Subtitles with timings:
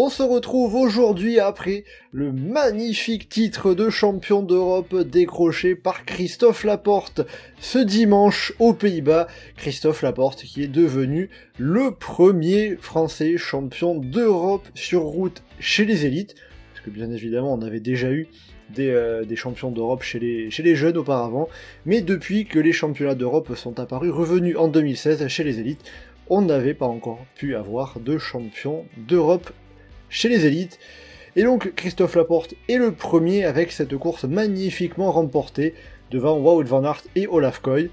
[0.00, 7.22] On se retrouve aujourd'hui après le magnifique titre de champion d'Europe décroché par Christophe Laporte
[7.58, 9.26] ce dimanche aux Pays-Bas.
[9.56, 16.36] Christophe Laporte qui est devenu le premier français champion d'Europe sur route chez les élites.
[16.72, 18.28] Parce que bien évidemment on avait déjà eu
[18.70, 21.48] des, euh, champions d'Europe chez les, chez les jeunes auparavant.
[21.86, 25.82] Mais depuis que les championnats d'Europe sont apparus, revenus en 2016 chez les élites,
[26.30, 29.50] on n'avait pas encore pu avoir de champion d'Europe
[30.08, 30.78] chez les élites.
[31.36, 35.74] Et donc Christophe Laporte est le premier avec cette course magnifiquement remportée
[36.10, 37.90] devant Wout van Aert et Olaf Koy.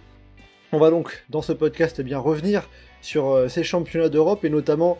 [0.72, 2.70] On va donc dans ce podcast eh bien revenir
[3.02, 4.98] sur euh, ces championnats d'Europe et notamment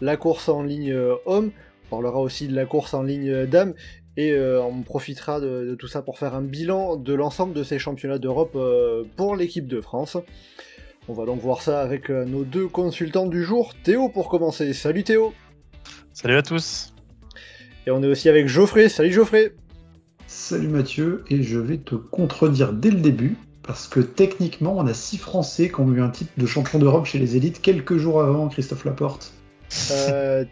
[0.00, 1.52] la course en ligne euh, homme.
[1.86, 3.74] On parlera aussi de la course en ligne euh, dame
[4.18, 8.18] et on profitera de, tout ça pour faire un bilan de l'ensemble de ces championnats
[8.18, 8.56] d'Europe
[9.14, 10.16] pour l'équipe de France.
[11.06, 13.74] On va donc voir ça avec nos deux consultants du jour.
[13.82, 14.72] Théo pour commencer.
[14.72, 15.34] Salut Théo
[16.16, 16.94] Salut à tous.
[17.86, 18.88] Et on est aussi avec Geoffrey.
[18.88, 19.52] Salut Geoffrey.
[20.26, 24.94] Salut Mathieu, et je vais te contredire dès le début, parce que techniquement, on a
[24.94, 28.22] six Français qui ont eu un titre de champion d'Europe chez les élites quelques jours
[28.22, 29.34] avant Christophe Laporte.
[29.90, 30.46] Euh,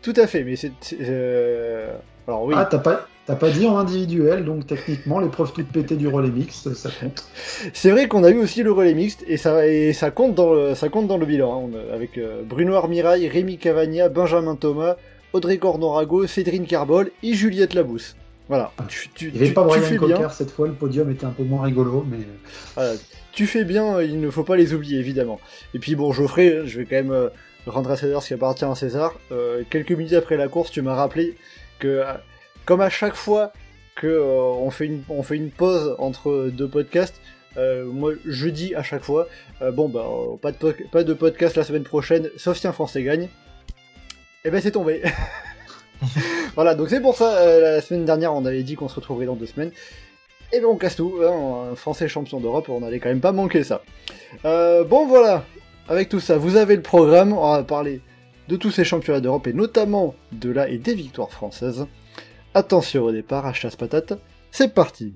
[0.00, 0.72] tout à fait, mais c'est.
[0.98, 1.94] Euh...
[2.26, 2.54] Alors oui.
[2.56, 6.30] Ah, t'as pas, t'as pas dit en individuel, donc techniquement, l'épreuve toute pétée du relais
[6.30, 7.26] mixte, ça compte.
[7.74, 10.54] C'est vrai qu'on a eu aussi le relais mixte, et ça, et ça, compte, dans
[10.54, 14.96] le, ça compte dans le bilan, hein, avec euh, Bruno Armirail, Rémi Cavagna, Benjamin Thomas,
[15.34, 18.16] Audrey Cornorago, Cédrine Carbol et Juliette Labousse.
[18.48, 18.72] Voilà.
[18.88, 21.44] Tu, tu, il n'y avait pas Brian Cocker cette fois, le podium était un peu
[21.44, 22.20] moins rigolo, mais.
[22.74, 22.94] Voilà.
[23.32, 25.38] Tu fais bien, il ne faut pas les oublier, évidemment.
[25.74, 27.28] Et puis bon, Geoffrey, je vais quand même euh,
[27.66, 29.12] rendre à César ce qui appartient à César.
[29.32, 31.36] Euh, quelques minutes après la course, tu m'as rappelé
[31.78, 32.02] que,
[32.68, 33.54] comme à chaque fois
[33.96, 37.18] que euh, on, fait une, on fait une pause entre deux podcasts,
[37.56, 39.26] euh, moi je dis à chaque fois,
[39.72, 40.04] bon bah
[40.42, 43.30] pas de, pas de podcast la semaine prochaine, sauf si un Français gagne.
[44.44, 45.02] Et ben c'est tombé.
[46.54, 49.24] voilà, donc c'est pour ça, euh, la semaine dernière, on avait dit qu'on se retrouverait
[49.24, 49.72] dans deux semaines.
[50.52, 53.32] Et bien on casse tout, hein, un Français champion d'Europe, on allait quand même pas
[53.32, 53.82] manquer ça.
[54.44, 55.44] Euh, bon voilà,
[55.88, 58.02] avec tout ça, vous avez le programme, on va parler
[58.48, 61.86] de tous ces championnats d'Europe et notamment de là et des victoires françaises.
[62.58, 64.14] Attention au départ, à chasse patate,
[64.50, 65.14] c'est parti.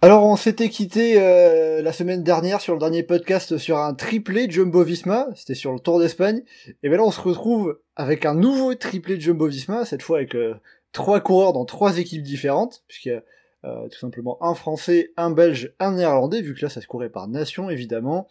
[0.00, 4.48] Alors on s'était quitté euh, la semaine dernière sur le dernier podcast sur un triplé
[4.48, 6.40] Jumbo Visma, c'était sur le Tour d'Espagne,
[6.82, 10.34] et bien là on se retrouve avec un nouveau triplé Jumbo Visma, cette fois avec
[10.34, 10.54] euh,
[10.92, 13.22] trois coureurs dans trois équipes différentes, puisqu'il y a
[13.64, 17.10] euh, tout simplement un Français, un Belge, un Néerlandais, vu que là ça se courait
[17.10, 18.28] par nation évidemment.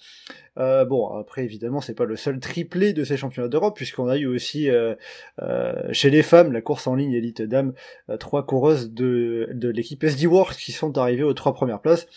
[0.58, 4.18] Euh, bon, après évidemment c'est pas le seul triplé de ces championnats d'Europe, puisqu'on a
[4.18, 4.96] eu aussi euh,
[5.92, 7.74] chez les femmes la course en ligne élite dame,
[8.20, 12.08] trois coureuses de, de l'équipe SD Works qui sont arrivées aux trois premières places,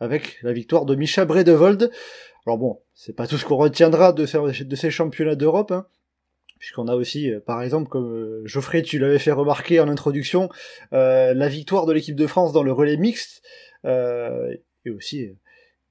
[0.00, 1.90] avec la victoire de Micha Bredevold.
[2.46, 5.86] Alors bon, c'est pas tout ce qu'on retiendra de ces, de ces championnats d'Europe, hein,
[6.64, 10.48] puisqu'on a aussi, euh, par exemple, comme euh, Geoffrey, tu l'avais fait remarquer en introduction,
[10.94, 13.42] euh, la victoire de l'équipe de France dans le relais mixte,
[13.86, 15.28] et aussi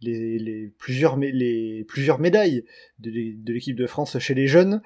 [0.01, 2.66] les, plusieurs, les plusieurs médailles
[2.97, 4.81] de l'équipe de France chez les jeunes.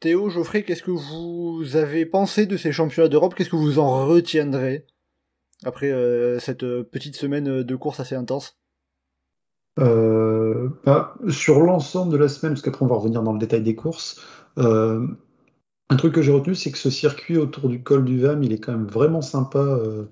[0.00, 3.36] Théo, Geoffrey, qu'est-ce que vous avez pensé de ces championnats d'Europe?
[3.36, 4.84] Qu'est-ce que vous en retiendrez
[5.62, 5.92] après
[6.40, 8.58] cette petite semaine de course assez intense?
[9.78, 13.74] Bah, sur l'ensemble de la semaine, parce qu'après on va revenir dans le détail des
[13.74, 14.20] courses,
[14.58, 15.06] euh,
[15.90, 18.52] un truc que j'ai retenu, c'est que ce circuit autour du col du Vam, il
[18.52, 20.04] est quand même vraiment sympa euh,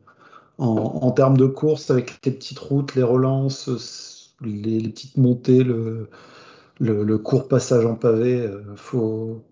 [0.58, 7.48] en, termes de course, avec les petites routes, les relances, les, petites montées, le, court
[7.48, 8.48] passage en pavé.
[8.76, 9.42] faut...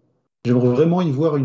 [0.44, 1.36] J'aimerais vraiment y voir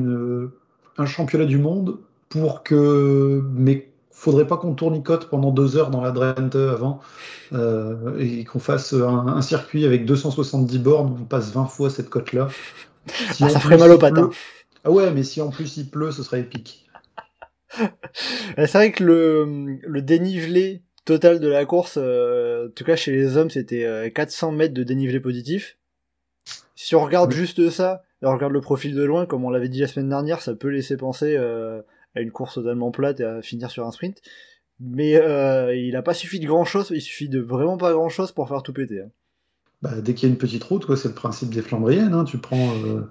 [0.98, 1.98] un championnat du monde
[2.30, 7.00] pour que mes faudrait pas qu'on tournicote pendant deux heures dans la Drenthe avant
[7.54, 12.10] euh, et qu'on fasse un, un, circuit avec 270 bornes, on passe 20 fois cette
[12.10, 12.50] cote-là.
[13.34, 14.04] Si ah, ça ferait mal aux.
[14.04, 14.30] Hein.
[14.84, 16.90] Ah ouais, mais si en plus il pleut, ce serait épique.
[18.58, 23.12] C'est vrai que le, le, dénivelé total de la course, euh, en tout cas chez
[23.12, 25.78] les hommes, c'était 400 mètres de dénivelé positif.
[26.76, 27.38] Si on regarde oui.
[27.38, 30.10] juste ça, et on regarde le profil de loin, comme on l'avait dit la semaine
[30.10, 31.82] dernière, ça peut laisser penser euh,
[32.16, 34.22] à une course totalement plate et à finir sur un sprint.
[34.80, 38.10] Mais euh, il n'a pas suffi de grand chose, il suffit de vraiment pas grand
[38.10, 39.02] chose pour faire tout péter.
[39.02, 39.10] Hein.
[39.82, 42.14] Bah, dès qu'il y a une petite route, c'est le principe des Flandriennes.
[42.14, 42.26] Hein.
[42.26, 43.02] Tu prends euh,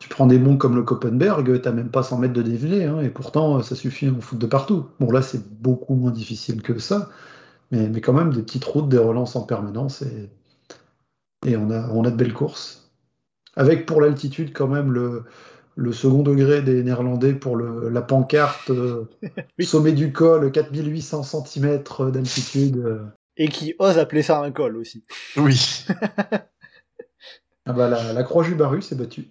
[0.00, 3.00] tu prends des monts comme le Koppenberg, t'as même pas 100 mètres de dénivelé, hein,
[3.00, 4.86] et pourtant ça suffit à en foutre de partout.
[4.98, 7.10] Bon là c'est beaucoup moins difficile que ça,
[7.70, 10.30] mais, mais quand même des petites routes, des relances en permanence, et,
[11.46, 12.90] et on, a, on a de belles courses.
[13.56, 15.24] Avec pour l'altitude quand même le,
[15.76, 19.08] le second degré des Néerlandais pour le, la pancarte euh,
[19.58, 19.64] Oui.
[19.66, 21.82] sommet du col, 4800 cm
[22.12, 22.76] d'altitude.
[22.78, 23.06] euh.
[23.36, 25.04] Et qui ose appeler ça un col aussi.
[25.36, 25.84] Oui.
[27.66, 29.28] Ah bah, la, la Croix-Jubaru s'est battue.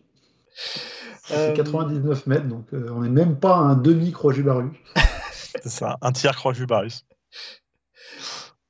[1.31, 4.69] Euh, fait 99 mètres, donc euh, on n'est même pas à un demi-Croix-Jubaru.
[5.63, 7.06] C'est ça, un tiers croix Jubarus.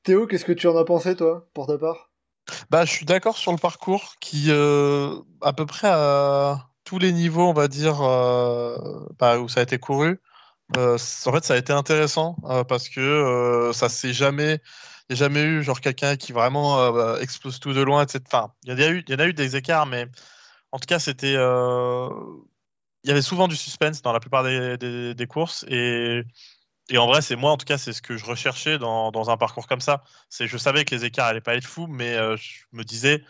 [0.03, 2.09] Théo, qu'est-ce que tu en as pensé, toi, pour ta part?
[2.69, 7.11] Bah, je suis d'accord sur le parcours qui, euh, à peu près à tous les
[7.11, 8.75] niveaux, on va dire, euh,
[9.19, 10.19] bah, où ça a été couru,
[10.75, 10.97] euh,
[11.27, 14.59] en fait, ça a été intéressant euh, parce que ça s'est jamais,
[15.11, 18.23] n'y a jamais eu genre quelqu'un qui vraiment bah, explose tout de loin, etc.
[18.25, 20.07] Enfin, il y en a eu, y des écarts, mais
[20.71, 25.65] en tout cas, c'était, il y avait souvent du suspense dans la plupart des, courses
[25.69, 26.23] et
[26.97, 29.67] en vrai, c'est moi, en tout cas, c'est ce que je recherchais dans, un parcours
[29.67, 30.03] comme ça.
[30.29, 33.23] C'est, je savais que les écarts allaient pas être fous, mais je me disais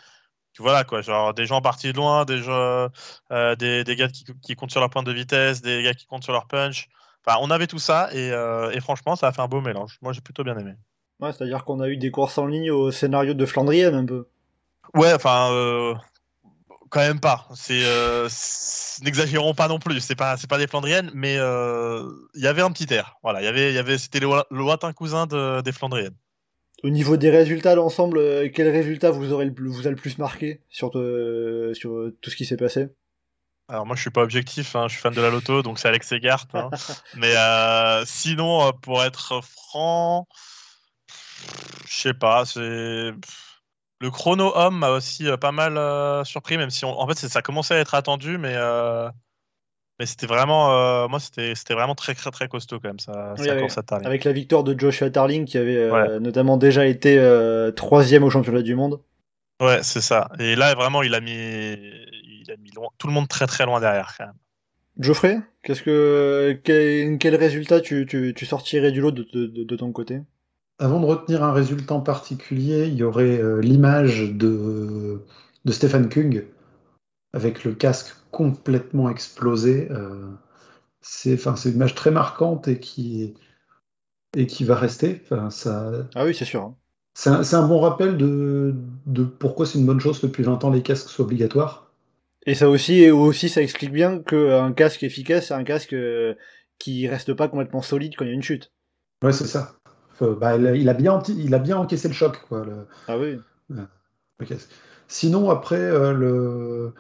[0.58, 2.90] voilà, quoi, genre des gens partis de loin, des, gens,
[3.32, 6.06] euh, des, des gars qui, qui comptent sur leur pointe de vitesse, des gars qui
[6.06, 6.90] comptent sur leur punch.
[7.26, 9.98] Enfin, on avait tout ça et, euh, et franchement, ça a fait un beau mélange.
[10.02, 10.74] Moi, j'ai plutôt bien aimé.
[11.20, 14.28] Ouais, c'est-à-dire qu'on a eu des courses en ligne au scénario de Flandrienne, un peu.
[14.96, 15.94] Ouais, enfin, euh,
[16.90, 17.48] quand même pas.
[17.54, 17.84] C'est,
[19.04, 20.00] n'exagérons pas non plus.
[20.00, 23.18] C'est pas, c'est pas des Flandriennes, mais il y avait un petit air.
[23.22, 25.72] Voilà, il y avait, il y avait, c'était le, lo- le lointain cousin de- des
[25.72, 26.16] Flandriennes.
[26.84, 30.18] Au niveau des résultats d'ensemble, euh, quel résultat vous aurez le vous a le plus
[30.18, 32.90] marqué sur, euh, sur euh, tout ce qui s'est passé?
[33.68, 35.88] Alors moi je suis pas objectif, hein, je suis fan de la loto, donc c'est
[35.88, 36.48] Alex Egart.
[36.54, 36.70] hein.
[37.16, 40.28] Mais euh, sinon, pour être franc,
[41.88, 43.12] je sais pas, c'est
[44.02, 47.00] le chrono homme m'a aussi pas mal euh, surpris, même si on...
[47.00, 49.10] en fait ça commençait à être attendu, mais euh,
[50.00, 53.36] mais c'était vraiment, euh, moi c'était c'était vraiment très très très costaud quand même ça,
[53.38, 54.08] Oui, ça avec- course à Tarling.
[54.08, 56.20] Avec la victoire de Joshua Tarling, qui avait euh, Ouais.
[56.20, 59.00] notamment déjà été euh, troisième au championnat du monde.
[59.62, 60.30] Ouais, c'est ça.
[60.40, 63.66] Et là vraiment il a mis, il a mis loin- tout le monde très très
[63.66, 64.36] loin derrière quand même.
[65.00, 69.64] Geoffrey, qu'est-ce que quel, quel résultat tu, tu, tu sortirais du lot de, de, de-
[69.64, 70.22] de ton côté?
[70.82, 75.26] Avant de retenir un résultat en particulier, il y aurait euh, l'image de,
[75.66, 76.46] de Stephen Kung
[77.34, 79.88] avec le casque complètement explosé.
[79.92, 80.28] euh,
[81.02, 83.34] c'est enfin, c'est une image très marquante et qui,
[84.36, 85.22] et qui va rester.
[85.50, 86.64] Ça, Ah oui, c'est sûr.
[86.64, 86.76] hein.
[87.14, 90.70] c'est un, bon rappel de, de pourquoi c'est une bonne chose que depuis 20 ans
[90.70, 91.92] les casques soient obligatoires.
[92.46, 96.36] Et ça aussi, et aussi ça explique bien qu'un casque efficace, c'est un casque euh,
[96.78, 98.72] qui reste pas complètement solide quand il y a une chute.
[99.24, 99.76] Ouais, c'est ça.
[100.14, 102.42] Enfin, bah, il, a, bien, il a bien encaissé le choc.
[102.48, 103.38] Quoi, le- Ah oui.
[103.70, 103.88] le.
[105.08, 106.94] Sinon, après, euh, le...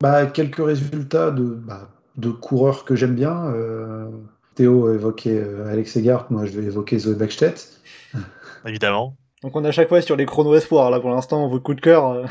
[0.00, 3.46] bah, quelques résultats de, bah, de coureurs que j'aime bien.
[3.54, 4.08] euh,
[4.54, 7.80] Théo a évoqué euh, Alex Egart, moi je vais évoquer Zoe Backstedt.
[8.66, 9.16] Évidemment.
[9.42, 11.80] Donc on a chaque fois sur les chronos espoirs, là pour l'instant, vos coups de
[11.82, 12.06] cœur.
[12.10, 12.24] euh,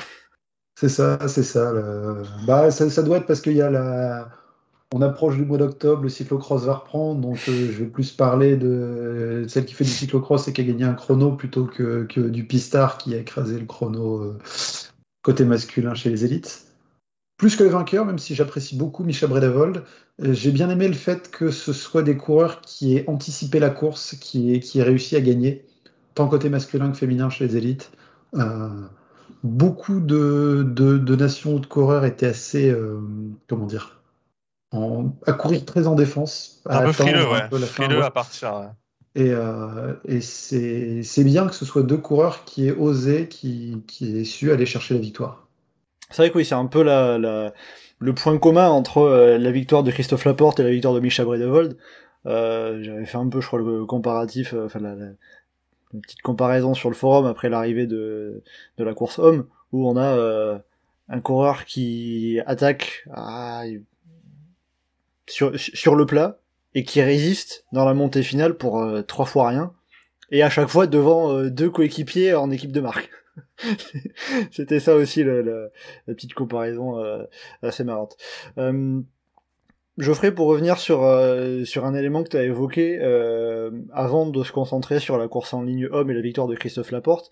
[0.79, 1.71] C'est ça, c'est ça.
[1.73, 2.89] le- Bah, ça.
[2.89, 4.29] ça doit être parce qu'il y a la...
[4.91, 8.57] On approche du mois d'octobre, le cyclocross va reprendre, donc euh, je vais plus parler
[8.57, 12.19] de celle qui fait du cyclocross et qui a gagné un chrono plutôt que, que
[12.21, 14.37] du pistard qui a écrasé le chrono euh,
[15.21, 16.65] côté masculin chez les élites.
[17.39, 19.83] Plus que le vainqueur, même si j'apprécie beaucoup Micha Bredevold,
[20.21, 23.69] euh, j'ai bien aimé le fait que ce soit des coureurs qui aient anticipé la
[23.71, 25.65] course, qui aient, qui aient réussi à gagner,
[26.15, 27.91] tant côté masculin que féminin chez les élites.
[28.35, 28.69] Euh,
[29.43, 32.99] beaucoup de, de, de nations ou de coureurs étaient assez, euh,
[33.47, 34.01] comment dire,
[34.71, 36.61] en- à courir très en défense.
[36.65, 37.49] à Un peu frileux, un ouais.
[37.49, 38.53] peu la fin, Frileux à partir.
[38.55, 38.67] ouais.
[39.15, 43.81] Et, euh, et c'est c'est bien que ce soit deux coureurs qui aient osé, qui,
[43.87, 45.48] qui aient su aller chercher la victoire.
[46.09, 47.53] C'est vrai que oui, c'est un peu la, la-
[47.99, 51.23] le point commun entre euh, la victoire de Christophe Laporte et la victoire de Micha
[51.23, 51.77] Bredevold.
[52.25, 54.95] Euh, J'avais fait un peu, je crois, le comparatif, euh, enfin la,
[55.93, 58.43] une petite comparaison sur le forum après l'arrivée de,
[58.77, 60.57] la course homme, où on a euh,
[61.09, 63.05] un coureur qui attaque
[65.27, 66.39] sur, le plat
[66.75, 69.73] et qui résiste dans la montée finale pour trois fois rien,
[70.31, 73.09] et à chaque fois devant euh, deux coéquipiers en équipe de marque.
[74.51, 75.69] C'était ça aussi la
[76.07, 77.23] petite comparaison euh,
[77.61, 78.17] assez marrante.
[78.57, 79.01] Euh,
[79.99, 84.43] Geoffrey, pour revenir sur, euh, sur un élément que tu as évoqué euh, avant de
[84.45, 87.29] se concentrer sur la course en ligne homme et la victoire de Christophe Laporte,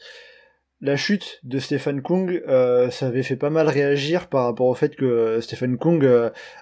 [0.82, 4.75] la chute de Stéphane Kung, euh, ça avait fait pas mal réagir par rapport au
[4.75, 6.06] fait que Stéphane Kung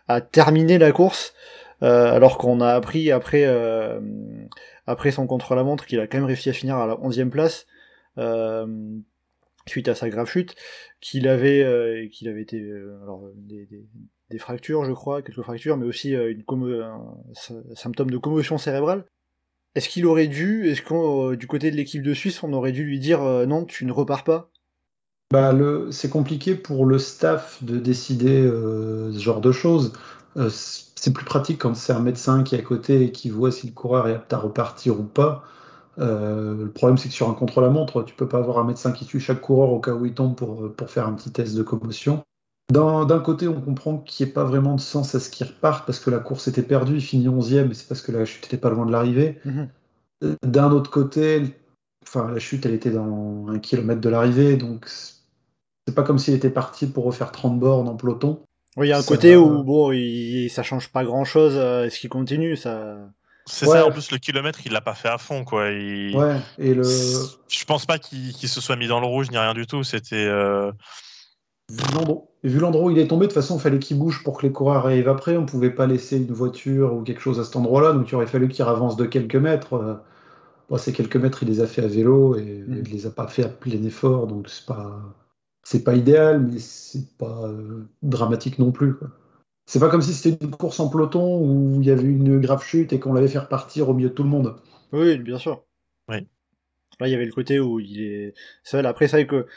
[0.07, 1.33] a terminé la course,
[1.81, 3.45] alors qu'on a appris après,
[4.87, 7.65] après son contre-la-montre qu'il a quand même réussi à finir à la 11e place.
[8.17, 8.65] Euh,
[9.67, 10.55] suite à sa grave chute,
[11.01, 12.59] qu'il avait, qu'il avait été,
[13.01, 13.67] alors, des,
[14.29, 16.43] des, fractures, je crois, quelques fractures, mais aussi une
[16.83, 19.05] un symptôme de commotion cérébrale.
[19.73, 22.85] Est-ce qu'il aurait dû, est-ce qu'on, du côté de l'équipe de Suisse, on aurait dû
[22.85, 24.51] lui dire non, tu ne repars pas?
[25.31, 29.93] Bah, le, c'est compliqué pour le staff de décider ce genre de choses.
[30.49, 33.67] C'est plus pratique quand c'est un médecin qui est à côté et qui voit si
[33.67, 35.43] le coureur est apte à repartir ou pas.
[35.97, 39.05] Euh, le problème, c'est que sur un contre-la-montre, tu peux pas avoir un médecin qui
[39.05, 41.63] suit chaque coureur au cas où il tombe pour, pour faire un petit test de
[41.63, 42.23] commotion.
[42.71, 45.85] D'un côté, on comprend qu'il n'y ait pas vraiment de sens à ce qu'il reparte
[45.85, 48.45] parce que la course était perdue, il finit 11e, et c'est parce que la chute
[48.45, 49.39] était pas loin de l'arrivée.
[49.45, 49.69] Mhm.
[50.23, 51.55] Euh, d'un autre côté,
[52.01, 56.33] enfin, la chute, elle était dans un kilomètre de l'arrivée, donc c'est pas comme s'il
[56.33, 58.39] était parti pour refaire 30 bornes en peloton.
[58.77, 61.55] Oui, il y a un côté où bon, il, ça change pas grand chose.
[61.55, 62.97] Est-ce qu'il continue ça
[63.47, 65.65] c'est ça, en plus, le kilomètre, il l'a pas fait à fond, quoi.
[65.65, 66.83] Ouais, et le.
[66.83, 69.83] Je pense pas qu'il se soit mis dans le rouge ni rien du tout.
[69.83, 70.15] C'était.
[70.15, 70.71] Euh...
[72.43, 74.45] Vu l'endroit où il est tombé, de toute façon, il fallait qu'il bouge pour que
[74.45, 75.37] les coureurs arrivent après.
[75.37, 78.27] On pouvait pas laisser une voiture ou quelque chose à cet endroit-là, donc il aurait
[78.27, 80.01] fallu qu'il avance de quelques mètres.
[80.69, 82.83] Bon, ces quelques mètres, il les a fait à vélo et mm.
[82.85, 84.99] il les a pas fait à plein effort, donc c'est pas
[85.65, 88.93] c'est pas idéal, mais c'est pas euh, dramatique non plus.
[89.65, 92.63] C'est pas comme si c'était une course en peloton où il y avait une grave
[92.63, 94.55] chute et qu'on l'avait fait repartir au milieu de tout le monde.
[94.93, 95.65] Oui, bien sûr.
[96.07, 96.17] Oui.
[96.99, 98.85] Là, il y avait le côté où il est seul.
[98.85, 99.47] Après, c'est vrai que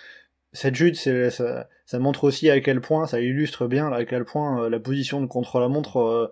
[0.55, 4.65] cette chute, ça, ça, montre aussi à quel point, ça illustre bien à quel point
[4.65, 6.31] euh, la position de contre-la-montre euh,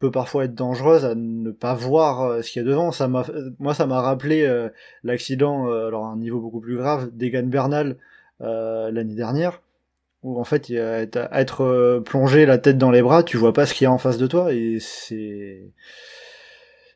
[0.00, 2.90] peut parfois être dangereuse à ne pas voir euh, ce qu'il y a devant.
[2.90, 4.68] Ça moi, ça m'a rappelé
[5.04, 7.96] l'accident, alors à un niveau beaucoup plus grave, d'Egan Bernal
[8.40, 9.60] l'année dernière
[10.26, 13.74] où en fait être euh, plongé la tête dans les bras, tu vois pas ce
[13.74, 15.72] qu'il y a en face de toi et c'est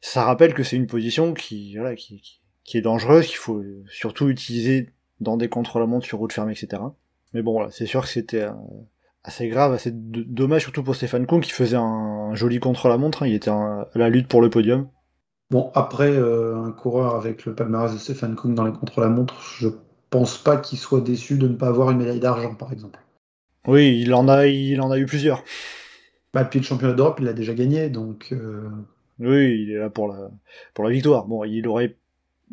[0.00, 4.28] ça rappelle que c'est une position qui voilà qui, qui est dangereuse, qu'il faut surtout
[4.28, 6.82] utiliser dans des contre-la-montre sur route fermée, etc.
[7.32, 8.52] Mais bon voilà, c'est sûr que c'était euh,
[9.22, 13.26] assez grave, assez dommage surtout pour Stéphane Kuhn qui faisait un, joli contre-la-montre, hein.
[13.26, 14.88] il était à la lutte pour le podium.
[15.50, 19.68] Bon, après, euh, un coureur avec le palmarès de Stéphane Kuhn dans les contre-la-montre, je
[20.10, 22.98] pense pas qu'il soit déçu de ne pas avoir une médaille d'argent, par exemple.
[23.66, 25.44] Oui, il en a, il en a eu plusieurs.
[26.34, 28.28] Bah, puis le championnat d'Europe, il l'a déjà gagné, donc.
[28.32, 28.68] Euh,
[29.18, 30.30] oui, il est là pour la,
[30.74, 31.26] pour la victoire.
[31.26, 31.96] Bon, il aurait,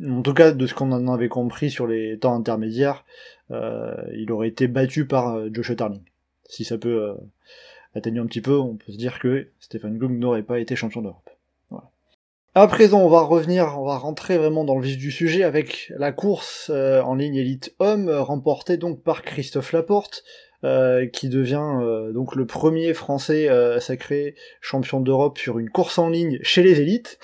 [0.06, 3.06] en tout cas, de ce qu'on en avait compris sur les temps intermédiaires,
[3.52, 6.04] euh, il aurait été battu par euh, Joshua Tarling.
[6.46, 7.16] Si ça peut
[7.94, 11.02] atténuer un petit peu, on peut se dire que Stéphane Gung n'aurait pas été champion
[11.02, 11.27] d'Europe.
[12.60, 15.94] À présent, on va revenir, on va rentrer vraiment dans le vif du sujet avec
[15.96, 20.24] la course en ligne élite homme remportée donc par Christophe Laporte.
[20.64, 26.00] Euh, qui devient euh, donc le premier Français euh, sacré champion d'Europe sur une course
[26.00, 27.20] en ligne chez les élites.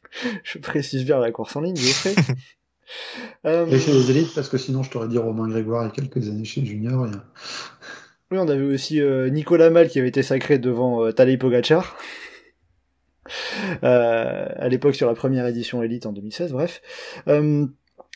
[0.42, 2.08] je précise bien la course en ligne, je
[3.44, 5.92] Et chez les élites, parce que sinon je t'aurais dit Romain Grégoire il y a
[5.92, 7.06] quelques années chez Junior.
[8.30, 11.98] Oui, on avait aussi Nicolas Mal qui avait été sacré devant Tadej Pogacar.
[13.82, 16.80] à l'époque sur la première édition élite en 2016, bref.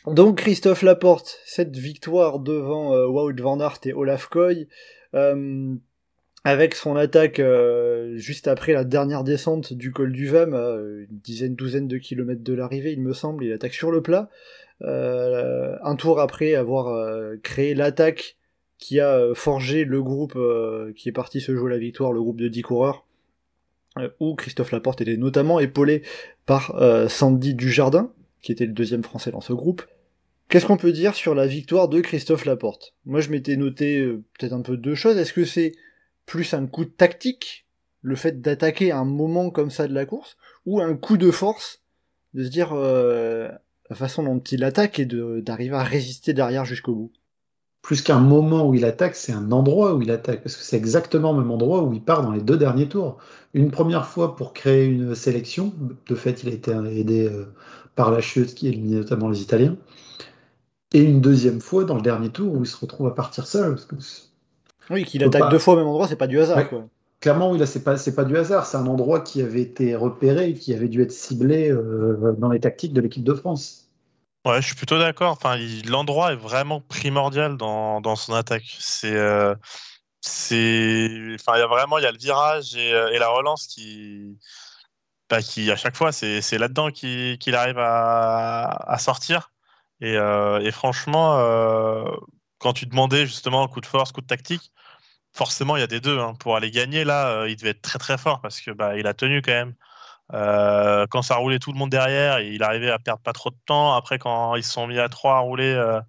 [0.07, 4.67] Donc Christophe Laporte, cette victoire devant euh, Wout van Aert et Olaf Koy,
[5.15, 5.75] euh,
[6.43, 11.55] avec son attaque euh, juste après la dernière descente du col du Vam, une dizaine,
[11.55, 14.29] douzaine de kilomètres de l'arrivée, il me semble, il attaque sur le plat.
[14.81, 18.35] un tour après avoir créé l'attaque
[18.77, 20.37] qui a forgé le groupe
[20.97, 23.05] qui est parti se jouer la victoire, le groupe de 10 coureurs,
[24.19, 26.03] où Christophe Laporte était notamment épaulé
[26.45, 26.75] par
[27.09, 29.83] Sandy Dujardin, qui était le deuxième français dans ce groupe.
[30.49, 32.93] Qu'est-ce qu'on peut dire sur la victoire de Christophe Laporte?
[33.05, 35.17] Moi, je m'étais noté euh, peut-être un peu deux choses.
[35.17, 35.71] Est-ce que c'est
[36.27, 37.65] plus un coup de tactique,
[38.01, 41.81] le fait d'attaquer un moment comme ça de la course, ou un coup de force,
[42.33, 43.49] de se dire euh,
[43.89, 47.11] la façon dont il attaque et d'arriver à résister derrière jusqu'au bout?
[47.83, 50.77] Plus qu'un moment où il attaque, c'est un endroit où il attaque, parce que c'est
[50.77, 53.17] exactement le même endroit où il part dans les deux derniers tours.
[53.53, 55.73] Une première fois pour créer une sélection,
[56.07, 57.45] de fait il a été aidé euh,
[57.95, 59.75] par la chute qui éliminait notamment les Italiens,
[60.93, 63.75] et une deuxième fois dans le dernier tour où il se retrouve à partir seul.
[64.89, 66.63] oui, qu'il attaque deux fois au même endroit, c'est pas du hasard.
[67.19, 68.65] Clairement, oui, là, c'est pas, pas du hasard.
[68.65, 72.59] C'est un endroit qui avait été repéré, qui avait dû être ciblé euh, dans les
[72.59, 73.82] tactiques de l'équipe de France.
[74.45, 75.31] Ouais, je suis plutôt d'accord.
[75.31, 78.77] Enfin, l'endroit est vraiment primordial dans, dans son attaque.
[79.05, 79.55] Euh,
[80.21, 83.67] c'est, enfin, il y a vraiment, il y a le virage et, euh, la relance
[83.67, 84.37] qui,
[85.29, 89.51] bah, qui à chaque fois, c'est, là-dedans qu'il, arrive à, à sortir.
[90.01, 91.37] Et, euh, et franchement,
[92.59, 94.71] quand tu demandais justement coup de force, coup de tactique,
[95.33, 96.19] forcément, il y a des deux.
[96.19, 96.35] Hein.
[96.39, 99.13] Pour aller gagner, là, il devait être très très fort parce que bah, il a
[99.13, 99.75] tenu quand même.
[100.33, 103.93] Quand ça roulait tout le monde derrière, il arrivait à perdre pas trop de temps.
[103.93, 106.01] Après, quand ils se sont mis à trois à rouler,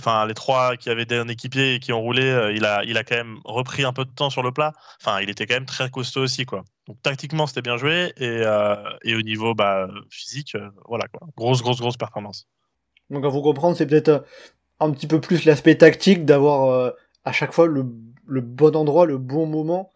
[0.00, 2.96] enfin les trois qui avaient un équipier et qui ont roulé, euh, il a, il
[2.96, 4.72] a quand même repris un peu de temps sur le plat.
[5.00, 6.64] Enfin, il était quand même très costaud aussi, quoi.
[6.86, 11.26] Donc tactiquement, c'était bien joué et, euh, et au niveau bah, physique, euh, voilà quoi,
[11.36, 12.46] grosse, grosse, grosse performance.
[13.10, 14.24] Donc à vous comprendre, c'est peut-être
[14.80, 16.92] un petit peu plus l'aspect tactique d'avoir
[17.24, 17.82] à chaque fois le,
[18.40, 19.90] bon endroit, le bon moment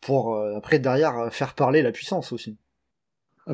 [0.00, 2.56] pour après derrière faire parler la puissance aussi.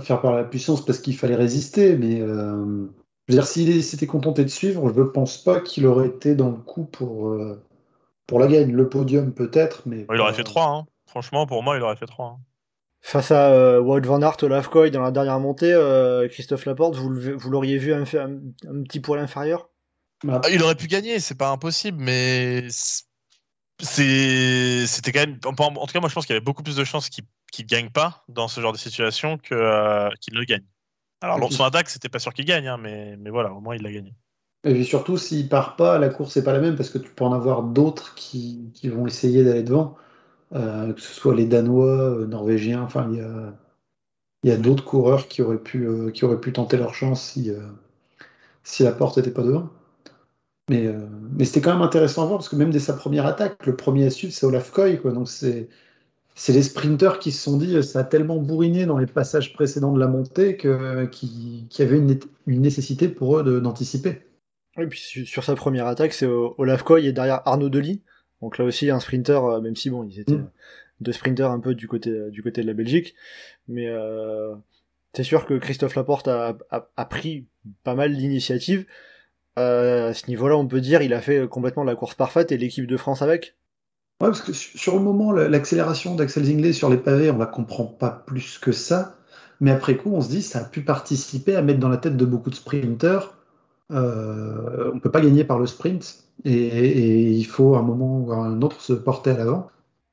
[0.00, 2.20] Faire parler la puissance parce qu'il fallait résister, mais
[3.28, 6.36] je veux dire, s'il s'était contenté de suivre, je ne pense pas qu'il aurait été
[6.36, 7.60] dans le coup pour, euh,
[8.26, 8.70] pour la gagne.
[8.70, 10.06] Le podium peut-être, mais.
[10.12, 10.86] il aurait fait 3, hein.
[11.06, 12.26] franchement, pour moi, il aurait fait 3.
[12.26, 12.38] Hein.
[13.00, 17.12] Face à euh, Wout Van Aert, Olaf dans la dernière montée, euh, Christophe Laporte, vous,
[17.36, 19.70] vous l'auriez vu un, un, petit poil inférieur?
[20.22, 22.68] Bah, Il aurait pu gagner, c'est pas impossible, mais
[23.78, 25.38] c'était quand même.
[25.44, 25.52] En,
[25.86, 27.24] tout cas, moi, je pense qu'il y avait beaucoup plus de chances qu'il
[27.58, 30.64] ne gagne pas dans ce genre de situation qu'il ne gagne.
[31.20, 33.82] Alors, son attaque, c'était pas sûr qu'il gagne, hein, mais, mais voilà, au moins il
[33.82, 34.14] l'a gagné.
[34.64, 37.24] Et surtout, s'il part pas, la course n'est pas la même parce que tu peux
[37.24, 39.96] en avoir d'autres qui, qui, vont essayer d'aller devant,
[40.54, 43.54] euh, que ce soit les Danois, euh, Norvégiens, enfin, il y a,
[44.42, 47.52] y a d'autres coureurs qui auraient, pu, euh, qui auraient pu tenter leur chance si,
[48.64, 49.70] si la porte n'était pas devant.
[50.68, 50.88] Mais,
[51.30, 53.76] mais c'était quand même intéressant à voir parce que même dès sa première attaque, le
[53.76, 55.68] premier à suivre, c'est Olaf Koy, quoi, donc c'est
[56.36, 59.92] c'est les sprinteurs qui se sont dit ça a tellement bourriné dans les passages précédents
[59.92, 60.68] de la montée qu'il
[61.78, 64.20] y avait une, nécessité pour eux d'anticiper.
[64.76, 68.02] oui, puis sur sa première attaque, c'est Olaf Koy et derrière Arnaud Delis.
[68.42, 70.50] Donc là aussi un sprinter, euh, même si bon, ils étaient mm.
[71.00, 73.14] deux sprinters un peu du côté du côté de la Belgique,
[73.66, 74.54] mais euh,
[75.14, 76.58] c'est sûr que Christophe Laporte a,
[77.08, 77.46] pris
[77.82, 78.84] pas mal d'initiatives.
[79.58, 82.58] Euh, à ce niveau-là, on peut dire il a fait complètement la course parfaite et
[82.58, 83.56] l'équipe de France avec.
[84.20, 87.84] Ouais, parce que sur le moment, l'accélération d'Axel Zinglet sur les pavés, on la comprend
[87.84, 89.16] pas plus que ça.
[89.60, 92.16] Mais après coup, on se dit ça a pu participer à mettre dans la tête
[92.16, 93.34] de beaucoup de sprinters.
[93.92, 98.60] Euh, on peut pas gagner par le sprint et, il faut un moment ou un
[98.62, 99.68] autre se porter à l'avant.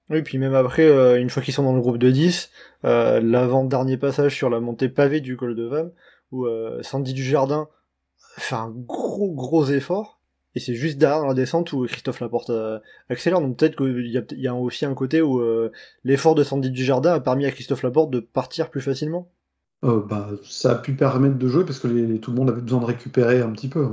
[0.09, 2.51] Oui, puis même après, euh, une fois qu'ils sont dans le groupe de 10,
[2.85, 5.91] euh, l'avant-dernier passage sur la montée pavée du col de Vam,
[6.31, 6.47] où
[6.81, 7.67] Sandy Dujardin
[8.37, 10.19] fait un gros gros effort,
[10.55, 13.41] et c'est juste derrière la descente où Christophe Laporte euh, accélère.
[13.41, 15.71] Donc peut-être qu'il y, y, a aussi un côté où euh,
[16.03, 19.29] l'effort de Sandy Dujardin a permis à Christophe Laporte de partir plus facilement.
[19.83, 22.61] Euh, bah, ça a pu permettre de jouer parce que les, tout le monde avait
[22.61, 23.87] besoin de récupérer un petit peu.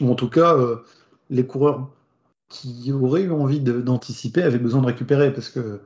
[0.00, 0.56] Ou en tout cas,
[1.30, 1.88] les coureurs
[2.48, 5.80] qui auraient eu envie d'anticiper avaient besoin de récupérer parce que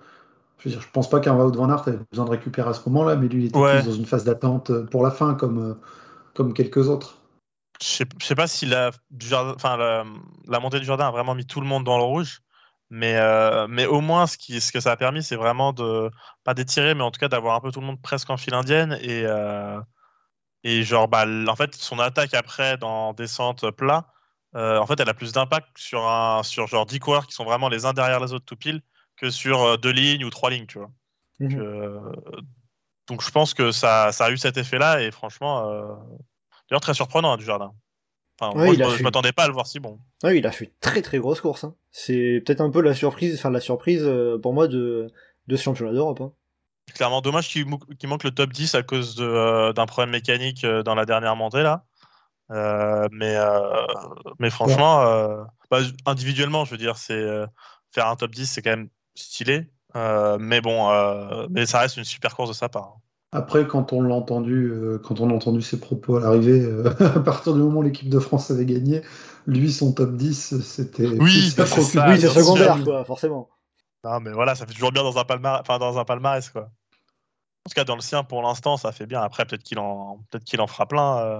[0.59, 2.73] je, veux dire, je pense pas qu'un Wout van Aert avait besoin de récupérer à
[2.73, 5.77] ce moment-là, mais lui il était plus dans une phase d'attente pour la fin comme,
[6.35, 7.18] comme quelques autres
[7.81, 8.91] je sais, sais pas si la,
[9.55, 9.77] enfin,
[10.47, 12.41] la, montée du jardin a vraiment mis tout le monde dans le rouge,
[12.91, 16.11] mais, euh, mais au moins ce, qui, ce que ça a permis, c'est vraiment de,
[16.45, 18.55] pas d'étirer, mais en tout cas d'avoir un peu tout le monde presque en file
[18.55, 18.99] indienne.
[19.03, 19.81] Et, euh,
[20.65, 24.07] et genre, bah, en fait, son attaque après dans descente plat,
[24.57, 27.45] euh, en fait, elle a plus d'impact sur, un, sur genre 10 coureurs qui sont
[27.45, 28.83] vraiment les uns derrière les autres tout pile
[29.17, 30.91] que sur deux lignes ou trois lignes, tu vois.
[31.41, 32.13] Mhm.
[33.09, 35.99] Donc, je pense que ça, ça a eu cet effet-là et franchement
[36.71, 37.73] D'ailleurs, très surprenant hein, du jardin.
[38.41, 39.99] Enfin, moi, je, m'attendais pas à le voir si bon.
[40.23, 41.65] Oui, il a fait une très très grosse course.
[41.65, 41.75] Hein.
[41.91, 45.11] C'est peut-être un peu la surprise, enfin la surprise euh, pour moi de,
[45.49, 46.21] de ce championnat d'Europe.
[46.21, 46.33] Hein.
[46.95, 50.95] Clairement, dommage qu'il manque le top 10 à cause euh, d'un problème mécanique euh, dans
[50.95, 51.85] la dernière montée là.
[53.11, 53.37] mais,
[54.39, 55.05] mais franchement,
[55.71, 57.27] bah, individuellement, je veux dire, c'est
[57.91, 59.69] faire un top 10, c'est quand même stylé.
[59.95, 62.99] mais bon, mais ça reste une super course de sa part.
[63.31, 66.91] Après, quand on l'a entendu, euh, quand on a entendu ses propos à l'arrivée, euh,
[67.01, 69.03] à partir du moment où l'équipe de France avait gagné,
[69.47, 71.07] lui, son top 10, c'était.
[71.07, 73.51] Oui, c'est oui, secondaire, quoi, forcément.
[74.05, 76.63] Non, mais voilà, ça fait toujours bien dans un palmarès, enfin, dans un palmarès, quoi.
[76.63, 79.21] En tout cas, dans le sien, pour l'instant, ça fait bien.
[79.21, 81.39] Après, peut-être qu'il en, peut-être qu'il en fera plein euh,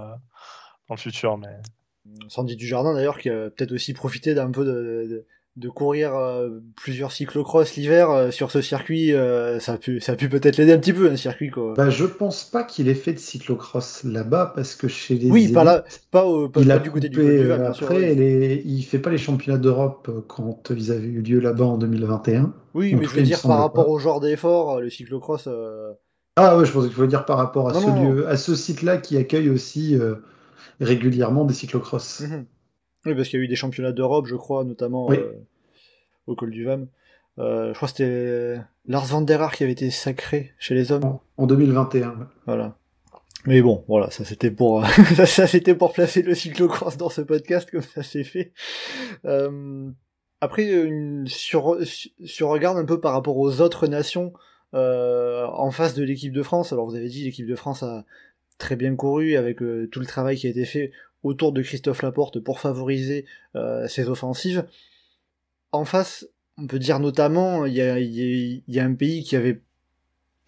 [0.87, 1.57] dans le futur, mais.
[2.27, 4.71] Sandy Dujardin, d'ailleurs, qui a peut-être aussi profité d'un peu de,
[5.07, 5.25] de
[5.67, 10.15] courir euh, plusieurs cyclocross l'hiver euh, sur ce circuit, euh, ça a pu, ça a
[10.15, 11.73] pu peut-être l'aider un petit peu un circuit quoi.
[11.75, 15.51] Bah, je pense pas qu'il ait fait de cyclocross là-bas parce que chez les oui
[15.51, 18.63] pas là, pas, au, pas, il a du côté du, après les...
[18.65, 22.53] il fait pas les championnats d'Europe quand ils avaient eu lieu là-bas en 2021.
[22.73, 25.49] Oui mais je veux dire par rapport au genre d'effort le cyclocross.
[26.35, 28.97] Ah ouais je pensais qu'il fallait dire par rapport à ce lieu, à ce site-là
[28.97, 29.97] qui accueille aussi
[30.79, 32.21] régulièrement des cyclocross.
[32.21, 32.45] Mhm.
[33.05, 35.33] Oui, parce qu'il y a eu des championnats d'Europe, je crois, notamment euh,
[36.27, 36.87] au col du Vam.
[37.37, 40.91] Euh, je crois que c'était Lars van der Haar qui avait été sacré chez les
[40.91, 41.19] hommes.
[41.37, 42.29] En 2021.
[42.45, 42.75] Voilà.
[43.45, 44.85] Mais bon, voilà, ça c'était pour
[45.25, 48.51] ça, c'était pour placer le cyclocross dans ce podcast comme ça s'est fait.
[49.23, 49.89] Euh,
[50.41, 51.77] après, une, sur,
[52.25, 54.33] sur regarde un peu par rapport aux autres nations
[54.73, 56.73] en face de l'équipe de France.
[56.73, 58.05] Alors vous avez dit l'équipe de France a
[58.57, 60.91] très bien couru avec tout le travail qui a été fait
[61.23, 63.25] autour de Christophe Laporte pour favoriser
[63.87, 64.65] ses offensives.
[65.71, 66.25] En face,
[66.59, 67.81] on peut dire notamment, il y
[68.79, 69.61] a, un pays qui avait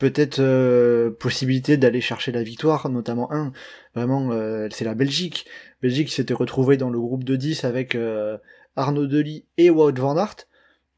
[0.02, 3.54] peut-être euh, possibilité d'aller chercher la victoire, notamment un,
[3.96, 5.46] vraiment, euh, c'est la Belgique.
[5.82, 8.38] Belgique s'était retrouvée dans le groupe de 10 avec euh,
[8.76, 10.48] Arnaud Delis et Wout van Aert.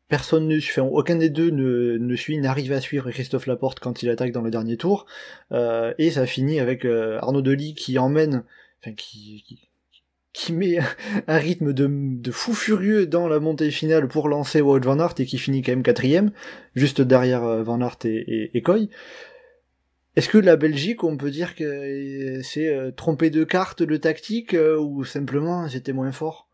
[0.08, 4.04] Personne ne suit, aucun des deux ne, ne suit, n'arrive à suivre Christophe Laporte quand
[4.04, 5.06] il attaque dans le dernier tour.
[5.52, 8.44] et ça finit avec Arnaud Delis qui emmène,
[8.92, 10.80] qui, met
[11.28, 15.26] un rythme de, fou furieux dans la montée finale pour lancer Wout Van Aert et
[15.26, 16.32] qui finit quand même quatrième,
[16.76, 18.90] juste derrière euh, Van Aert et, et, Coy.
[20.16, 24.54] Est-ce que la Belgique, on peut dire que c'est euh, trompé de carte de tactique
[24.54, 26.50] euh, ou simplement c'était moins fort?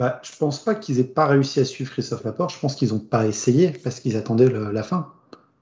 [0.00, 2.94] Bah, Je pense pas qu'ils aient pas réussi à suivre Christophe Laporte, je pense qu'ils
[2.94, 5.12] ont pas essayé parce qu'ils attendaient la fin.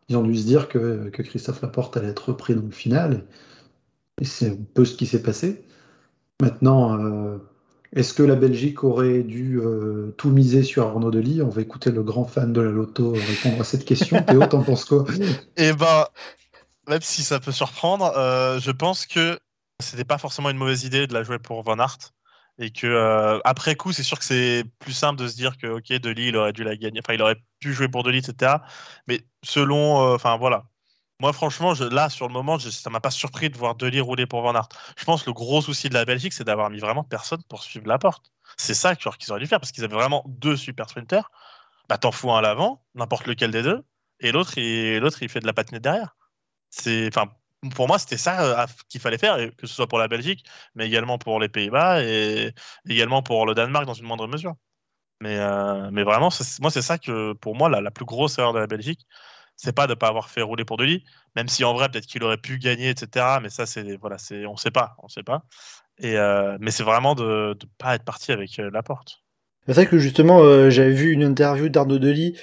[0.08, 3.24] Ils ont dû se dire que, Christophe Laporte allait être repris dans le final
[4.24, 5.64] c'est un peu ce qui s'est passé.
[6.40, 7.38] Maintenant, euh,
[7.92, 11.90] est-ce que la Belgique aurait dû euh, tout miser sur Arnaud Delis On va écouter
[11.90, 14.22] le grand fan de la loto répondre à cette question.
[14.26, 15.04] Théo, t'en penses quoi?
[15.56, 16.06] Eh ben,
[16.86, 19.36] même si ça peut surprendre, euh, je pense que
[19.80, 22.12] c'était pas forcément une mauvaise idée de la jouer pour Van Aert.
[22.60, 25.92] Et que après coup, c'est sûr que c'est plus simple de se dire que ok,
[25.92, 27.00] Delis, il aurait dû la gagner.
[27.04, 28.56] Enfin, il aurait pu jouer pour Delis, etc.
[29.06, 30.64] Mais selon, enfin voilà,
[31.20, 34.26] moi, franchement, là, sur le moment, je, ça m'a pas surpris de voir Delis rouler
[34.26, 34.68] pour Van Aert.
[34.96, 37.62] Je pense que le gros souci de la Belgique, c'est d'avoir mis vraiment personne pour
[37.64, 38.30] suivre la porte.
[38.56, 41.30] C'est ça qu'ils auraient dû faire, parce qu'ils avaient vraiment deux super sprinters.
[41.88, 43.82] Bah, t'en fous un à l'avant, n'importe lequel des deux,
[44.20, 46.16] et l'autre, il, l'autre, il fait de la patinette derrière.
[46.70, 47.32] C'est, enfin,
[47.74, 50.86] pour moi, c'était ça euh, qu'il fallait faire, que ce soit pour la Belgique, mais
[50.86, 52.54] également pour les Pays-Bas et
[52.88, 54.54] également pour le Danemark dans une moindre mesure.
[55.20, 56.28] Mais, euh, mais vraiment,
[56.60, 59.06] moi, c'est ça que, pour moi, la, la plus grosse erreur de la Belgique,
[59.58, 61.04] c'est pas de pas avoir fait rouler pour Delis,
[61.36, 63.26] même si en vrai peut-être qu'il aurait pu gagner, etc.
[63.42, 65.44] Mais ça, c'est voilà, c'est on sait pas, on sait pas.
[65.98, 69.24] Et euh, mais c'est vraiment de ne pas être parti avec euh, la porte.
[69.66, 72.38] C'est vrai que justement, euh, j'avais vu une interview d'Arnaud Delis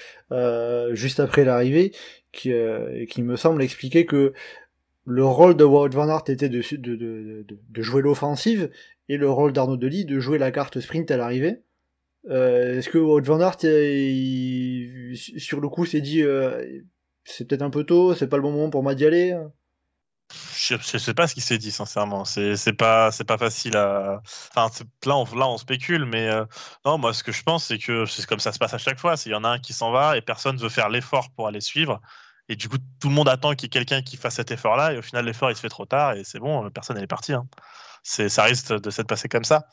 [0.92, 1.94] juste après l'arrivée,
[2.34, 4.34] qui, me semble expliquer que
[5.06, 6.62] le rôle de Wout van Aert était de,
[7.82, 8.70] jouer l'offensive
[9.08, 11.62] et le rôle d'Arnaud Delis de jouer la carte sprint à l'arrivée.
[12.30, 13.60] Est-ce que Wout van Aert,
[15.40, 16.22] sur le coup, s'est dit
[17.26, 19.36] c'est peut-être un peu tôt, c'est pas le bon moment pour moi d'y aller
[20.58, 22.26] je, sais pas ce qu'il s'est dit sincèrement.
[22.26, 24.22] C'est pas pas facile à.
[24.56, 26.46] Enfin là on là on spécule, mais euh,
[26.86, 29.00] non moi ce que je pense c'est que c'est comme ça se passe à chaque
[29.00, 29.16] fois.
[29.26, 31.62] Il y en a un qui s'en va et personne veut faire l'effort pour aller
[31.62, 32.02] suivre.
[32.50, 34.94] Et du coup tout le monde attend qu'il y ait quelqu'un qui fasse cet effort-là
[34.94, 37.34] et au final l'effort il se fait trop tard et c'est bon personne n'est parti.
[37.34, 37.48] Hein.
[38.04, 39.68] C'est ça risque de s'être passé comme ça.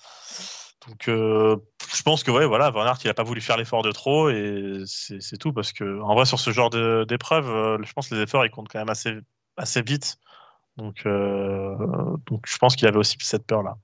[0.88, 1.56] Donc, euh,
[1.94, 4.30] je pense que ouais, voilà, Van Aert, il n'a pas voulu faire l'effort de trop
[4.30, 6.70] et c'est tout parce que en vrai, sur ce genre
[7.06, 10.16] d'épreuve, euh, je pense que les efforts ils comptent quand même assez, vite.
[10.76, 11.76] Donc, euh,
[12.26, 13.76] donc, je pense qu'il avait aussi cette peur-là.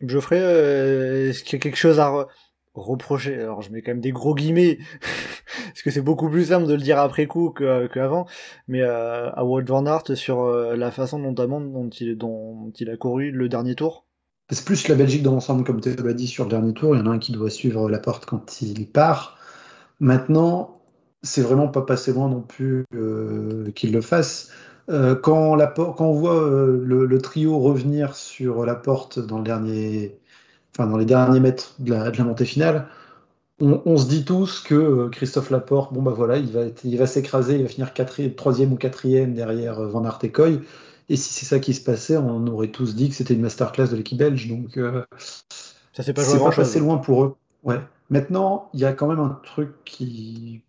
[0.00, 2.26] Geoffrey, est-ce qu'il y a quelque chose à
[2.74, 3.40] reprocher?
[3.40, 4.78] Alors, je mets quand même des gros guillemets
[5.66, 8.26] parce que c'est beaucoup plus simple de le dire après coup qu'avant.
[8.68, 14.06] mais à Walt Van Aert sur la façon dont il a couru le dernier tour.
[14.52, 16.96] C'est plus la Belgique dans l'ensemble, comme tu l'as dit sur le dernier tour.
[16.96, 19.38] Il y en a un qui doit suivre la porte quand il part.
[20.00, 20.80] Maintenant,
[21.22, 24.50] c'est vraiment pas passé loin non plus euh, qu'il le fasse.
[24.88, 29.44] Euh, quand, la quand, on voit euh, le, trio revenir sur la porte dans, le
[29.44, 32.88] les derniers mètres de la, montée finale,
[33.60, 37.68] on, se dit tous que Christophe Laporte, bon bah voilà, il va, s'écraser, il va
[37.68, 37.92] finir
[38.34, 40.18] troisième ou quatrième derrière Van Aert
[41.10, 43.88] et si c'est ça qui se passait, on aurait tous dit que c'était une masterclass
[43.88, 44.48] de l'équipe belge.
[44.48, 45.04] Donc, euh,
[45.92, 47.36] ça s'est pas, pas passé loin pour eux.
[47.64, 47.80] Ouais.
[48.10, 50.62] Maintenant, il y a quand même un truc qui...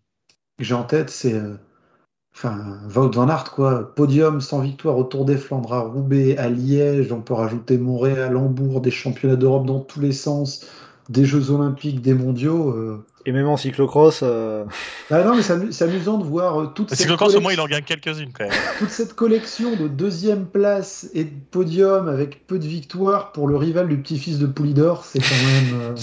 [0.58, 1.34] que j'ai en tête, c'est.
[1.34, 1.54] Euh,
[2.34, 3.94] enfin, Wout van Aert, quoi.
[3.94, 7.12] Podium sans victoire au Tour des Flandres, à Roubaix, à Liège.
[7.12, 10.66] On peut rajouter Montréal, Hambourg, des championnats d'Europe dans tous les sens
[11.08, 12.70] des Jeux Olympiques, des Mondiaux.
[12.70, 13.04] Euh.
[13.24, 14.20] Et même en cyclocross.
[14.22, 14.64] Euh...
[15.10, 16.98] Ah non, mais c'est amusant de voir euh, toute cette.
[16.98, 18.52] Cyclocross, au moins, il en gagne quelques-unes quand même.
[18.78, 23.56] toute cette collection de deuxième place et de podium avec peu de victoires pour le
[23.56, 25.80] rival du petit-fils de Poulidor, c'est quand même.
[25.80, 25.94] Euh,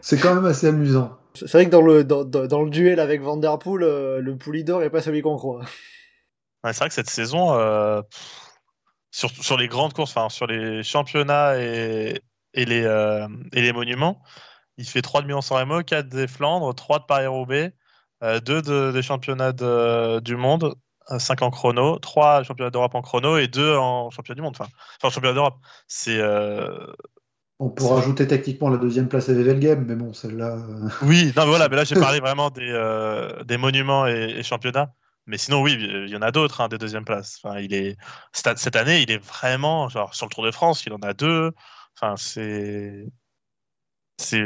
[0.00, 1.18] c'est quand même assez amusant.
[1.34, 5.02] C'est vrai que dans le, dans, dans le duel avec Vanderpool, le Poulidor n'est pas
[5.02, 5.62] celui qu'on croit.
[6.64, 7.48] c'est vrai que cette saison,
[9.10, 12.22] sur, sur, les grandes courses, enfin sur les championnats et,
[12.54, 14.22] et les, euh, et les monuments.
[14.78, 17.74] Il fait 3 de Milan-San Remo, 4 des Flandres, 3 de Paris-Roubaix,
[18.22, 19.52] 2 euh, de, des championnats
[20.20, 20.74] du monde,
[21.18, 24.56] 5 en chrono, 3 championnats d'Europe en chrono et 2 en championnat du monde.
[24.58, 25.58] Enfin, enfin championnat d'Europe.
[25.86, 26.18] C'est.
[26.18, 26.86] Euh,
[27.60, 30.58] on pourrait rajouter techniquement la deuxième place à Game, mais bon, celle-là.
[31.02, 32.72] Oui, non, mais voilà, mais là j'ai parlé vraiment des,
[33.44, 34.92] des monuments et, championnats.
[35.26, 37.40] Mais sinon, oui, il y en a d'autres hein, des deuxièmes places.
[37.42, 37.96] Enfin, il est
[38.32, 41.52] cette année, il est vraiment genre sur le Tour de France, il en a deux.
[41.96, 43.06] Enfin, c'est,
[44.18, 44.40] c'est,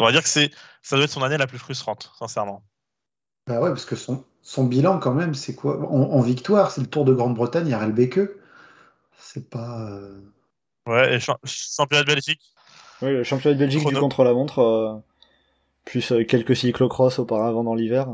[0.00, 0.50] on va dire que c'est,
[0.82, 2.64] ça doit être son année la plus frustrante, sincèrement.
[3.46, 5.78] Bah ouais, parce que son, son bilan quand même, c'est quoi?
[5.90, 8.20] En, victoire, c'est le Tour de Grande-Bretagne, il y a Relbeke.
[9.18, 9.90] C'est pas.
[9.90, 10.20] Euh,
[10.86, 12.40] ouais, et championnat de Belgique?
[13.02, 14.94] Oui, le championnat de Belgique du contre-la-montre, euh,
[15.84, 18.08] plus euh, quelques cyclocross auparavant dans l'hiver.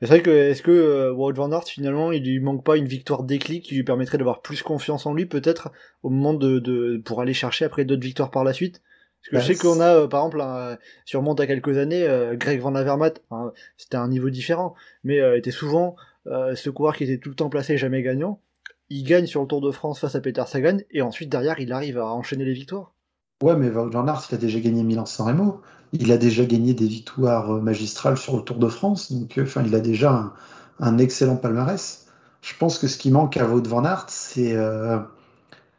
[0.00, 2.86] C'est vrai que est-ce que euh, Wout van Aert finalement il lui manque pas une
[2.86, 5.70] victoire déclic qui lui permettrait d'avoir plus confiance en lui peut-être
[6.02, 8.82] au moment de, de pour aller chercher après d'autres victoires par la suite?
[9.30, 10.76] Parce que je bah, sais qu'on a euh, par exemple un,
[11.14, 15.50] remonte à quelques années euh, Greg Van Avermaet hein, c'était un niveau différent mais était
[15.50, 18.40] souvent ce coureur qui était tout le temps placé jamais gagnant.
[18.88, 21.70] Il gagne sur le Tour de France face à Peter Sagan et ensuite derrière il
[21.72, 22.94] arrive à enchaîner les victoires.
[23.42, 25.60] Ouais mais Wout van Aert il a déjà gagné Milan-San Remo
[25.94, 29.44] il a déjà gagné des victoires euh, magistrales sur le Tour de France, donc euh,
[29.44, 30.34] enfin, il a déjà
[30.80, 32.06] un, excellent palmarès.
[32.42, 34.98] Je pense que ce qui manque à Wout van Aert, c'est euh,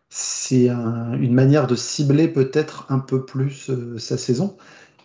[0.09, 4.55] une manière de cibler peut-être un peu plus sa saison.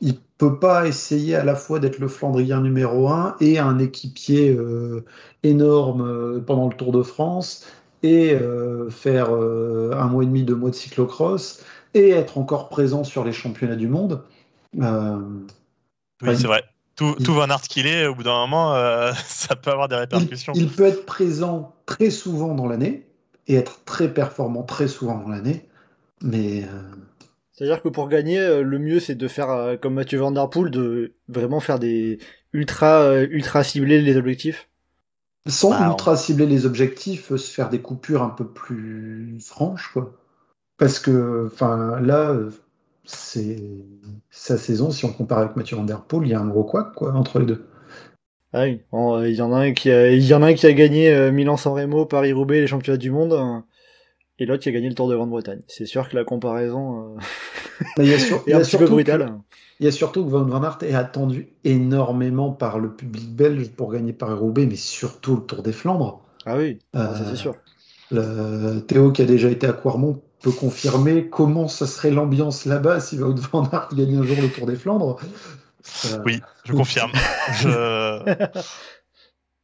[0.01, 4.57] Il peut pas essayer à la fois d'être le Flandrien numéro un et un équipier
[5.43, 7.67] énorme pendant le Tour de France
[8.03, 8.39] et
[8.89, 13.33] faire un mois et demi, deux mois de cyclocross et être encore présent sur les
[13.33, 14.23] championnats du monde.
[14.79, 15.47] Euh,
[16.23, 16.65] oui, c'est vrai.
[16.97, 19.97] Tout, tout Van Aert qu'il est, au bout d'un moment, euh, ça peut avoir des
[19.97, 20.53] répercussions.
[20.55, 23.07] Il, peut être présent très souvent dans l'année
[23.47, 25.69] et être très performant très souvent dans l'année,
[26.23, 26.65] mais.
[26.65, 26.83] Euh,
[27.53, 31.15] C'est-à-dire que pour gagner, le mieux c'est de faire comme Mathieu Van Der Poel, de
[31.29, 32.19] vraiment faire des
[32.53, 34.69] ultra, ultra cibler les objectifs.
[35.47, 40.15] Sans bah, ultra cibler les objectifs, se faire des coupures un peu plus franches, quoi.
[40.77, 42.35] Parce que, enfin, là,
[44.31, 46.65] sa saison, si on compare avec Mathieu Van Der Poel, il y a un gros
[46.65, 47.67] quoi, quoi entre les deux.
[48.53, 50.55] Ah oui, euh, il y en a un qui a, il y en a un
[50.55, 53.61] qui a gagné euh, Milan-San Remo, Paris-Roubaix, les championnats du monde, euh,
[54.41, 55.61] et l'autre qui a gagné le Tour de Grande-Bretagne.
[55.69, 57.17] C'est sûr que la comparaison
[57.99, 59.35] est un petit peu brutale.
[59.79, 63.71] Il y a surtout que Van Van Aert est attendu énormément par le public belge
[63.71, 66.21] pour gagner Paris-Roubaix, mais surtout le Tour des Flandres.
[66.45, 67.55] Ah oui, ça c'est sûr.
[68.89, 73.19] Théo qui a déjà été à Quarmont peut confirmer comment ça serait l'ambiance là-bas si
[73.19, 75.17] Wout van Aert gagne un jour le Tour des Flandres.
[76.07, 77.13] Euh, oui, je confirme.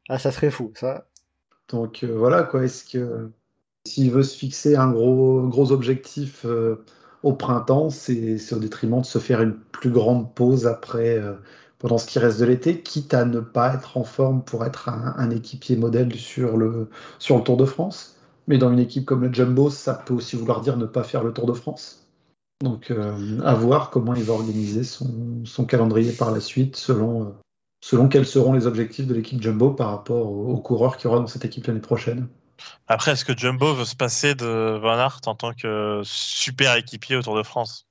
[0.08, 1.08] Ah, ça serait fou, ça.
[1.68, 2.62] Donc euh, voilà, quoi.
[2.62, 3.32] Est-ce que
[3.84, 6.84] s'il veut se fixer un gros, gros objectif euh,
[7.24, 11.20] au printemps, c'est au détriment de se faire une plus grande pause après,
[11.78, 14.88] pendant ce qui reste de l'été, quitte à ne pas être en forme pour être
[14.88, 18.15] un, un équipier modèle sur le, sur le Tour de France?
[18.46, 21.22] Mais dans une équipe comme le Jumbo, ça peut aussi vouloir dire ne pas faire
[21.22, 22.06] le Tour de France.
[22.62, 27.30] Donc euh, à voir comment il va organiser son, calendrier par la suite selon, euh,
[27.82, 31.18] selon quels seront les objectifs de l'équipe Jumbo par rapport aux, coureurs qu'il y aura
[31.18, 32.28] dans cette équipe l'année prochaine.
[32.88, 37.16] Après, est-ce que Jumbo veut se passer de Van Aert en tant que super équipier
[37.16, 37.86] au Tour de France?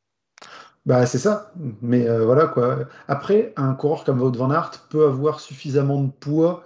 [0.87, 1.51] Bah, c'est ça.
[1.83, 2.79] Mais euh, voilà quoi.
[3.07, 6.63] Après, un coureur comme Wout Van Aert peut avoir suffisamment de poids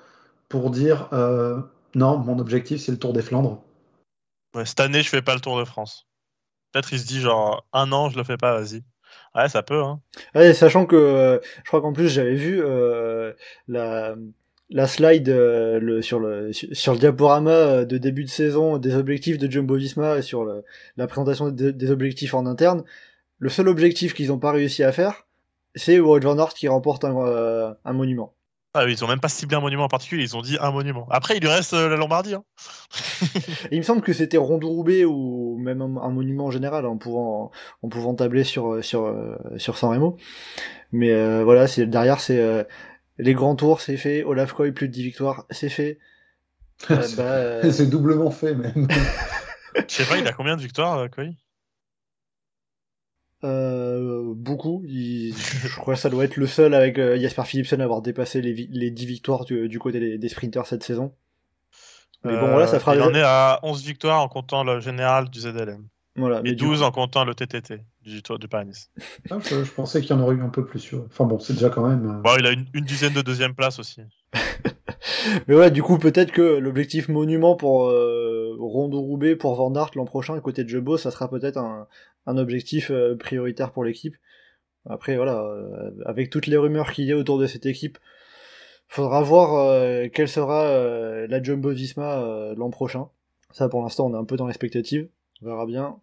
[0.47, 1.09] pour dire
[1.95, 3.61] non, mon objectif c'est le Tour des Flandres
[4.65, 6.07] cette année, je fais pas le Tour de France.
[6.71, 8.83] Peut-être il se dit genre un an, je le fais pas, vas-y.
[9.35, 9.81] Ouais, ça peut.
[9.83, 10.01] Hein.
[10.53, 13.33] Sachant que euh, je crois qu'en plus j'avais vu euh,
[13.67, 14.15] la,
[14.69, 19.49] la slide euh, sur, le, sur le diaporama de début de saison des objectifs de
[19.49, 20.45] Jumbo Visma et sur
[20.97, 22.83] la présentation des, objectifs en interne.
[23.37, 25.27] Le seul objectif qu'ils n'ont pas réussi à faire,
[25.75, 28.33] c'est Wout van qui remporte un monument.
[28.75, 30.69] Ah oui, ils ont même pas ciblé un monument en particulier, ils ont dit un
[30.69, 31.07] monument.
[31.09, 32.35] Après, il lui reste euh, la Lombardie.
[32.35, 32.43] Hein.
[33.71, 37.49] il me semble que c'était Ronde-Roubaix ou même un, monument en général, en pouvant,
[37.81, 40.17] en pouvant tabler sur, euh, sur, euh, sur San Remo.
[40.91, 42.67] Mais voilà, c'est derrière, c'est
[43.17, 44.23] les grands tours, c'est fait.
[44.23, 45.99] Olaf Koy, plus de 10 victoires, c'est fait.
[46.89, 48.87] Bah, c'est doublement fait, même.
[49.75, 51.35] Je sais pas, il a combien de victoires, Koy?
[53.43, 54.83] Euh, beaucoup.
[54.85, 58.41] je crois que ça doit être le seul avec euh, Jasper Philipsen à avoir dépassé
[58.41, 61.13] les, les 10 victoires du, côté des, sprinters cette saison.
[62.25, 62.95] Mais bon, voilà, ça fera.
[62.95, 65.87] Il en est à 11 victoires en comptant le général du ZLM.
[66.15, 68.89] Voilà, et 12 en comptant le TTT du Tour du Paris.
[69.29, 70.93] Ah, je, pensais qu'il y en aurait eu un peu plus.
[71.05, 72.09] Enfin bon, c'est déjà quand même.
[72.09, 74.01] Euh, bon, il a une, une, dizaine de deuxième place aussi.
[75.47, 80.05] Mais ouais, du coup, peut-être que l'objectif monument pour euh, Rondo Roubaix pour Van l'an
[80.05, 81.87] prochain, côté de ça sera peut-être un,
[82.37, 84.15] objectif euh, prioritaire pour l'équipe.
[84.87, 87.97] Après, voilà, euh, avec toutes les rumeurs qu'il y a autour de cette équipe,
[88.87, 93.09] faudra voir euh, quelle sera la Jumbo Visma l'an prochain.
[93.51, 95.09] Ça, pour l'instant, on est un peu dans l'expectative.
[95.41, 95.97] On verra bien.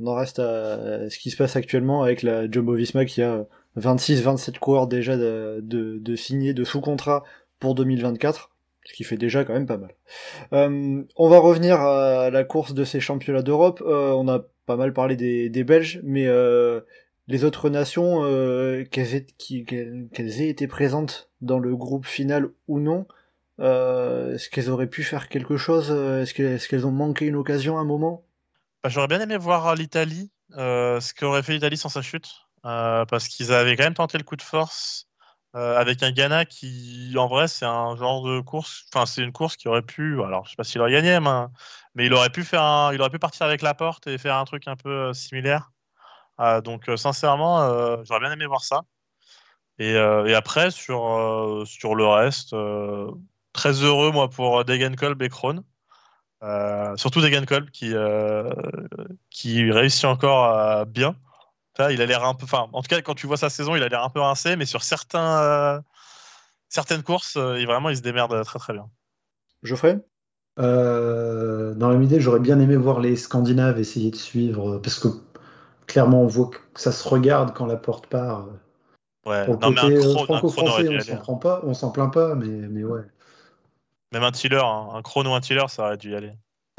[0.00, 3.46] On en reste à ce qui se passe actuellement avec la Jumbo Visma qui a
[3.78, 7.24] 26-27 coureurs déjà de, de, signés de sous contrat
[7.60, 8.50] pour 2024,
[8.84, 9.94] ce qui fait déjà quand même pas mal.
[10.52, 13.82] Euh, on va revenir à la course de ces championnats d'Europe.
[13.86, 16.80] Euh, on a pas mal parlé des, Belges, mais euh,
[17.28, 18.22] les autres nations,
[18.90, 23.06] qu'elles aient, été présentes dans le groupe final ou non,
[23.58, 25.90] est-ce qu'elles auraient pu faire quelque chose?
[25.90, 28.24] Est-ce qu'elles ont manqué une occasion à un moment?
[28.82, 32.30] Bah, J'aurais bien aimé voir l'Italie, ce qu'aurait fait l'Italie sans sa chute,
[32.62, 35.09] parce qu'ils avaient quand même tenté le coup de force
[35.56, 39.32] euh, avec un Ghana qui, en vrai, c'est un genre de course, enfin, c'est une
[39.32, 41.46] course qui aurait pu, alors je sais pas s'il aurait gagné, mais,
[41.94, 44.44] mais il aurait pu faire il aurait pu partir avec la porte et faire un
[44.44, 45.72] truc un peu euh, similaire.
[46.40, 47.58] Euh, donc, sincèrement,
[48.04, 48.82] j'aurais bien aimé voir ça.
[49.78, 49.96] Et,
[50.34, 52.54] après, sur, sur le reste,
[53.52, 55.62] très heureux, moi, pour Degenkolb et Krohn.
[56.96, 58.50] Surtout Degenkolb qui, euh,
[59.30, 61.14] qui réussit encore bien.
[61.78, 63.82] Il a l'air un peu, enfin, en tout cas, quand tu vois sa saison, il
[63.82, 65.80] a l'air un peu rincé, mais sur certains, euh,
[66.68, 68.88] certaines courses, euh, il, vraiment, il se démerde très très bien.
[69.62, 69.98] Geoffrey?
[70.58, 74.78] Euh, dans la même idée, j'aurais bien aimé voir les Scandinaves essayer de suivre, euh,
[74.82, 75.08] parce que
[75.86, 78.46] clairement, on voit que ça se regarde quand la porte part.
[79.24, 79.44] Ouais.
[79.46, 82.34] Pour Non, mais côté un chrono, un on s'en prend pas, on s'en plaint pas,
[82.34, 83.02] mais, mais ouais.
[84.12, 86.32] Même un Tiller, hein, un chrono, un Tiller, ça aurait dû y aller.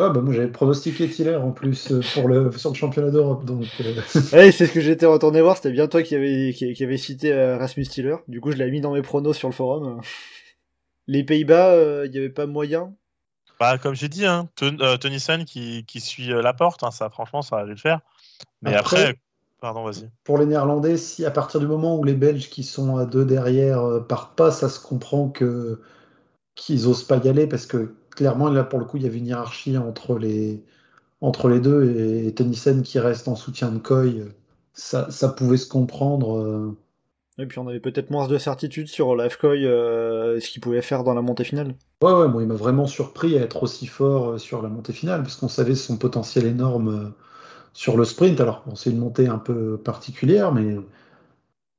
[0.04, 3.46] Ah bah moi j'avais pronostiqué Tiller en plus euh, pour le, sur le championnat d'Europe,
[3.46, 3.94] donc euh,
[4.34, 6.98] Ouais, c'est ce que j'étais retourné voir, c'était bien toi qui avait, qui, qui avait
[6.98, 8.16] cité euh, Rasmus Tiller.
[8.28, 10.02] Du coup, je l'avais mis dans mes pronos sur le forum.
[11.08, 12.94] Les Pays-Bas, euh, il y avait pas moyen.
[13.60, 17.10] Bah, comme j'ai dit, hein, euh, Tennyson qui, qui suit euh, la porte, hein, ça,
[17.10, 18.00] franchement, ça le faire.
[18.62, 19.20] Mais Après- après,
[19.60, 20.10] pardon, vas-y.
[20.24, 23.26] pour les Néerlandais, si à partir du moment où les Belges qui sont à deux
[23.26, 25.82] derrière euh, partent pas, ça se comprend que
[26.56, 29.18] qu'ils osent pas y aller parce que clairement là pour le coup il y avait
[29.18, 30.64] une hiérarchie entre les
[31.22, 31.84] entre les deux
[32.26, 34.24] et Tennyson qui reste en soutien de Coy,
[34.74, 36.38] ça, ça pouvait se comprendre.
[36.38, 36.78] euh.
[37.38, 41.04] Et puis on avait peut-être moins de certitude sur l'AFCOI, euh, ce qu'il pouvait faire
[41.04, 41.76] dans la montée finale.
[42.04, 44.94] Ouais, ouais, moi il m'a vraiment surpris à être aussi fort euh, sur la montée
[44.94, 47.10] finale parce qu'on savait son potentiel énorme euh,
[47.74, 48.40] sur le sprint.
[48.42, 50.78] Alors bon, c'est une montée un peu particulière, mais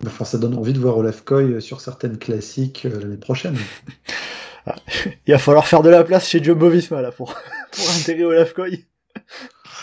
[0.07, 3.57] enfin, ça donne envie de voir Olaf Koy sur certaines classiques l'année prochaine.
[5.27, 7.35] Il va falloir faire de la place chez Jumbo Visma là pour,
[7.73, 8.87] pour intégrer Olaf Koy.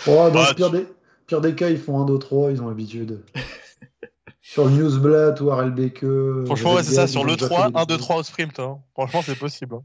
[0.07, 0.87] Oh, dans Bah, le pire des,
[1.27, 3.23] pire des cas, ils font un 2-3, ils ont l'habitude.
[4.41, 6.45] sur le Newsblatt ou RLBK.
[6.45, 8.59] Franchement, ouais, c'est ça, sur le 3, 1, 2, 3 au sprint.
[8.59, 8.79] hein.
[8.93, 9.75] Franchement, c'est possible.
[9.75, 9.83] hein.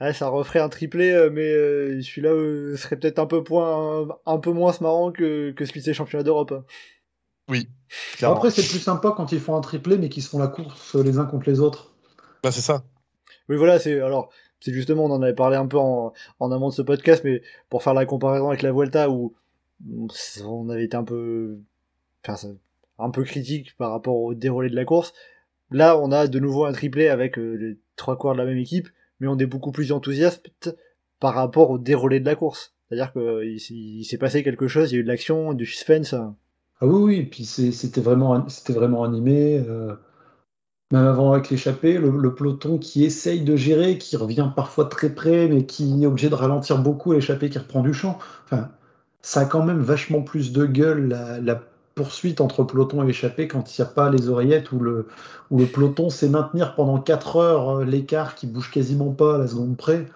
[0.00, 4.08] Ouais, ça referait un triplé, euh, mais euh, celui-là euh, serait peut-être un peu point,
[4.24, 6.52] un, peu moins marrant que, que celui de ces championnats d'Europe.
[6.52, 6.64] hein.
[7.48, 7.68] Oui.
[8.16, 8.36] clairement.
[8.36, 10.94] Après, c'est plus sympa quand ils font un triplé, mais qu'ils se font la course
[10.94, 11.92] les uns contre les autres.
[12.42, 12.82] Bah, c'est ça.
[13.50, 16.74] Oui, voilà, c'est alors, c'est justement, on en avait parlé un peu en, amont de
[16.74, 19.34] ce podcast, mais pour faire la comparaison avec la Vuelta où
[20.44, 21.58] on avait été un peu,
[22.98, 25.12] un peu critique par rapport au déroulé de la course.
[25.72, 28.58] Là, on a de nouveau un triplé avec euh, les trois coureurs de la même
[28.58, 30.50] équipe, mais on est beaucoup plus enthousiaste
[31.18, 32.74] par rapport au déroulé de la course.
[32.88, 36.14] C'est-à-dire qu'il s'est- passé quelque chose, il y a eu de l'action, du suspense.
[36.14, 39.58] Ah oui, oui, puis c'est- c'était vraiment, c'était vraiment animé.
[39.58, 39.94] euh,
[40.90, 45.46] même avant avec l'échappée, le, peloton qui essaye de gérer, qui revient parfois très près,
[45.48, 48.18] mais qui est obligé de ralentir beaucoup, l'échappée qui reprend du champ.
[48.44, 48.68] Enfin,
[49.22, 51.08] ça a quand même vachement plus de gueule
[51.42, 51.62] la,
[51.94, 55.08] poursuite entre peloton et l'échappée quand il n'y a pas les oreillettes où le,
[55.50, 59.38] où le peloton sait maintenir pendant 4 heures euh, l'écart qui bouge quasiment pas à
[59.38, 60.06] la seconde près.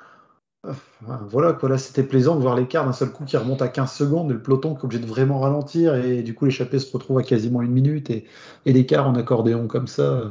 [1.28, 4.30] Voilà quoi, c'était plaisant de voir l'écart d'un seul coup qui remonte à 15 secondes
[4.30, 7.18] et le peloton qui est obligé de vraiment ralentir et du coup l'échappée se retrouve
[7.18, 8.24] à quasiment une minute et,
[8.64, 10.22] et l'écart en accordéon comme ça.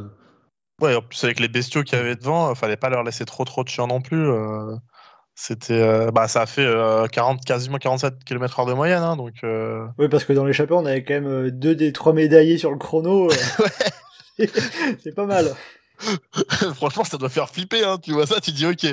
[0.83, 3.25] Ouais, en plus, avec les bestiaux qu'il y avait devant, euh, fallait pas leur laisser
[3.25, 4.29] trop trop de chiens non plus.
[4.29, 4.75] euh,
[5.35, 9.35] C'était, euh, bah, ça a fait euh, 40, quasiment 47 km/h de moyenne, hein, donc.
[9.97, 12.77] Oui, parce que dans l'échappée, on avait quand même deux des trois médaillés sur le
[12.77, 13.29] chrono.
[14.37, 15.53] c'est pas mal.
[16.75, 17.97] Franchement, ça doit faire flipper, hein.
[18.01, 18.85] Tu vois ça, tu dis ok.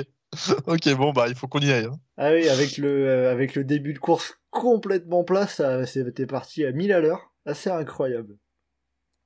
[0.67, 1.85] ok, bon, bah, il faut qu'on y aille.
[1.85, 1.97] hein.
[2.17, 6.71] Ah oui, avec le, avec le début de course complètement plat, ça c'était parti à
[6.71, 7.31] 1000 à l'heure.
[7.45, 8.35] Assez incroyable.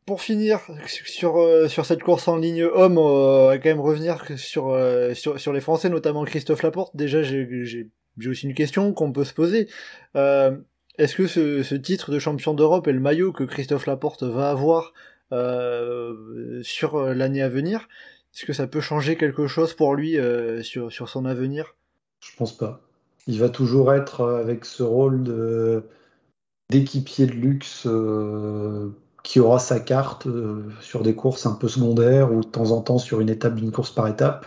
[0.05, 4.23] Pour finir sur, euh, sur cette course en ligne homme, on va quand même revenir
[4.37, 6.95] sur, euh, sur, sur les Français, notamment Christophe Laporte.
[6.95, 7.89] Déjà, j'ai
[8.27, 9.67] aussi une question qu'on peut se poser.
[10.15, 10.55] Euh,
[10.97, 14.93] Est-ce que ce, titre de champion d'Europe et le maillot que Christophe Laporte va avoir
[15.31, 17.87] euh, sur euh, l'année à venir,
[18.33, 21.75] est-ce que ça peut changer quelque chose pour lui euh, sur, sur son avenir?
[22.19, 22.81] Je pense pas.
[23.27, 25.23] Il va toujours être euh, avec ce rôle
[26.69, 28.89] d'équipier de luxe euh,
[29.25, 32.81] qui aura sa carte euh, sur des courses un peu secondaires ou de temps en
[32.81, 34.45] temps sur une étape d'une course par étape.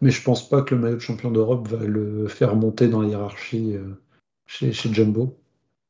[0.00, 3.02] Mais je pense pas que le maillot de champion d'Europe va le faire monter dans
[3.02, 4.00] la hiérarchie euh,
[4.46, 5.36] chez, chez Jumbo.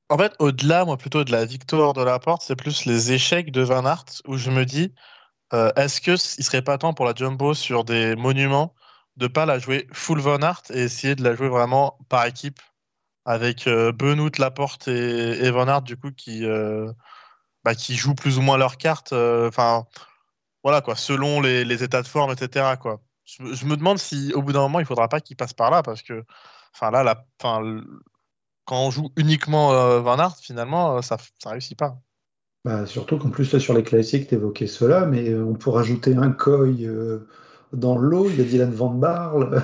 [0.08, 3.52] En fait, au-delà, moi, plutôt de la victoire de la porte, c'est plus les échecs
[3.52, 4.94] de Van Aert où je me dis,
[5.52, 8.74] euh, est-ce que il serait pas temps pour la Jumbo sur des monuments
[9.18, 12.60] de pas la jouer full Van Art et essayer de la jouer vraiment par équipe
[13.26, 16.44] avec Benoît, Laporte et, et Van Art du coup qui
[17.64, 19.12] bah, qui jouent plus ou moins leurs cartes.
[19.12, 19.84] euh, Enfin
[20.62, 22.76] voilà quoi, selon les, les états de forme, etc.
[22.80, 23.00] Quoi.
[23.24, 25.70] Je, je me demande si au bout d'un moment il faudra pas qu'il passe par
[25.70, 26.24] là parce que
[26.74, 27.24] enfin là la,
[28.64, 31.98] quand on joue uniquement euh, Van Art finalement euh, ça ça réussit pas.
[32.64, 35.80] Bah, surtout qu'en plus, là, sur les classiques, tu évoquais cela, mais euh, on pourrait
[35.80, 37.28] rajouter un Coy euh,
[37.74, 38.30] dans l'eau.
[38.30, 39.62] Il y a Dylan Van Barle.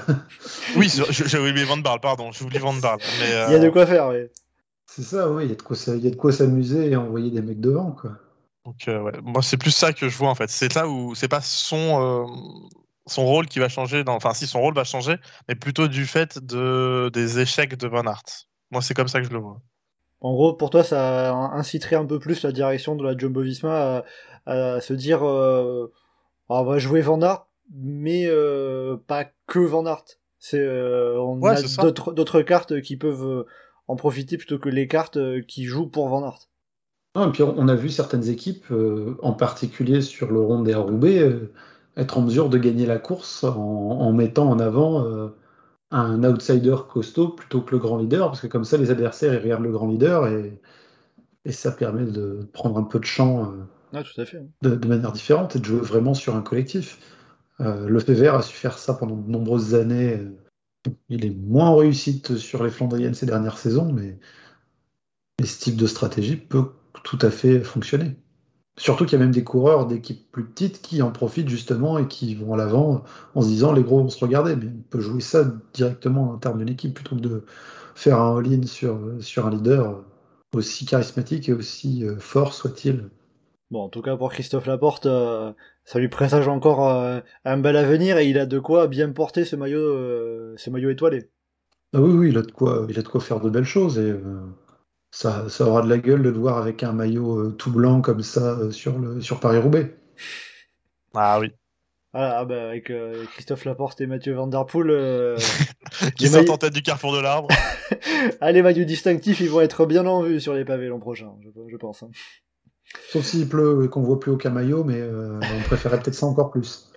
[0.77, 3.01] Oui, j'avais oublié Van Barle, pardon, j'ai oublié Van Barle.
[3.21, 4.27] Mais, Il y a de quoi faire, oui.
[4.91, 6.91] C'est ça, oui, il y a de quoi, ça- il y a de quoi s'amuser
[6.91, 8.19] et envoyer des mecs devant, quoi.
[8.65, 9.13] Donc, euh, ouais.
[9.23, 10.51] Moi, c'est plus ça que je vois en fait.
[10.51, 12.27] C'est là où c'est pas son, euh,
[13.07, 14.05] son rôle qui va changer.
[14.05, 14.15] Dans...
[14.15, 15.17] Enfin, si son rôle va changer,
[15.49, 17.11] mais plutôt du fait de...
[17.13, 18.23] des échecs de Van Aert.
[18.71, 19.61] Moi, c'est comme ça que je le vois.
[20.21, 24.05] En gros, pour toi, ça inciterait un peu plus la direction de la Jumbo Visma
[24.47, 25.91] à, à se dire euh,
[26.49, 30.05] on va jouer Van Aert, mais euh, pas que Van Aert.
[30.39, 33.47] C'est, euh, on Ouais, a d'autres d'autres cartes qui peuvent euh,
[33.91, 36.49] en profiter plutôt que les cartes euh, qui jouent pour Van Aert.
[37.17, 40.75] Non, et puis on a vu certaines équipes, euh, en particulier sur le rond des
[40.75, 41.53] Roubaix, euh,
[41.97, 45.29] être en mesure de gagner la course en, en mettant en avant euh,
[45.91, 49.43] un outsider costaud plutôt que le grand leader, parce que comme ça, les adversaires ils
[49.43, 50.61] regardent le grand leader et,
[51.45, 53.53] et ça permet de prendre un peu de champ
[53.93, 54.47] Ah, tout à fait.
[54.63, 57.01] de, de manière différente et de jouer vraiment sur un collectif.
[57.59, 60.19] Le Vert a su faire ça pendant de nombreuses années.
[61.09, 64.19] Il est moins réussite sur les Flandriennes ces dernières saisons, mais,
[65.43, 66.73] ce type de stratégie peut
[67.03, 68.17] tout à fait fonctionner.
[68.79, 72.09] Surtout qu'il y a même des coureurs d'équipes plus petites qui en profitent justement et
[72.09, 73.05] qui vont à l'avant
[73.35, 74.57] en se disant les gros vont se regarder.
[74.57, 77.45] Mais on peut jouer ça directement en termes d'une équipe plutôt que de
[77.95, 80.05] faire un all-in sur, sur un leader
[80.55, 83.11] aussi charismatique et aussi euh, fort soit-il.
[83.71, 85.53] Bon, en tout cas, pour Christophe Laporte, euh,
[85.85, 89.45] ça lui présage encore euh, un bel avenir et il a de quoi bien porter
[89.45, 91.31] ce maillot, euh, ce maillot étoilé.
[91.95, 93.99] Ah oui, oui, il a de quoi, il a de quoi faire de belles choses
[93.99, 94.41] et euh,
[95.13, 98.01] ça, ça aura de la gueule de le voir avec un maillot euh, tout blanc
[98.01, 99.95] comme ça euh, sur, le, sur Paris-Roubaix.
[101.15, 101.53] Ah oui.
[102.13, 105.37] Voilà, ah bah, avec euh, Christophe Laporte et Mathieu Van Der Poel, euh,
[106.17, 107.47] Qui sont maillots- en tête du carrefour de l'arbre.
[108.41, 111.33] ah, les maillots distinctifs, ils vont être bien en vue sur les pavés l'an prochain,
[111.41, 112.03] je, je pense.
[112.03, 112.11] hein.
[113.11, 116.27] Sauf s'il pleut et qu'on voit plus aucun maillot, mais euh, on préférait peut-être ça
[116.27, 116.91] encore plus.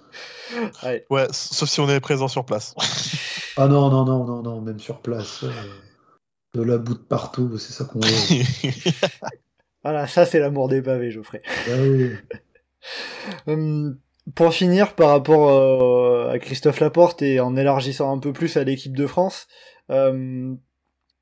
[0.83, 1.05] Ouais.
[1.09, 2.75] Ouais, sauf si on est présent sur place.
[3.55, 5.43] Ah non, non, non, non, non, même sur place.
[5.43, 5.51] euh,
[6.55, 8.09] de la boue de partout, c'est ça qu'on veut.
[9.83, 11.41] Voilà, ça c'est l'amour des pavés, Geoffrey.
[11.67, 12.11] Ah oui.
[13.47, 13.97] Hum,
[14.35, 18.63] pour finir, par rapport euh, à Christophe Laporte et en élargissant un peu plus à
[18.63, 19.47] l'équipe de France,
[19.89, 20.53] euh,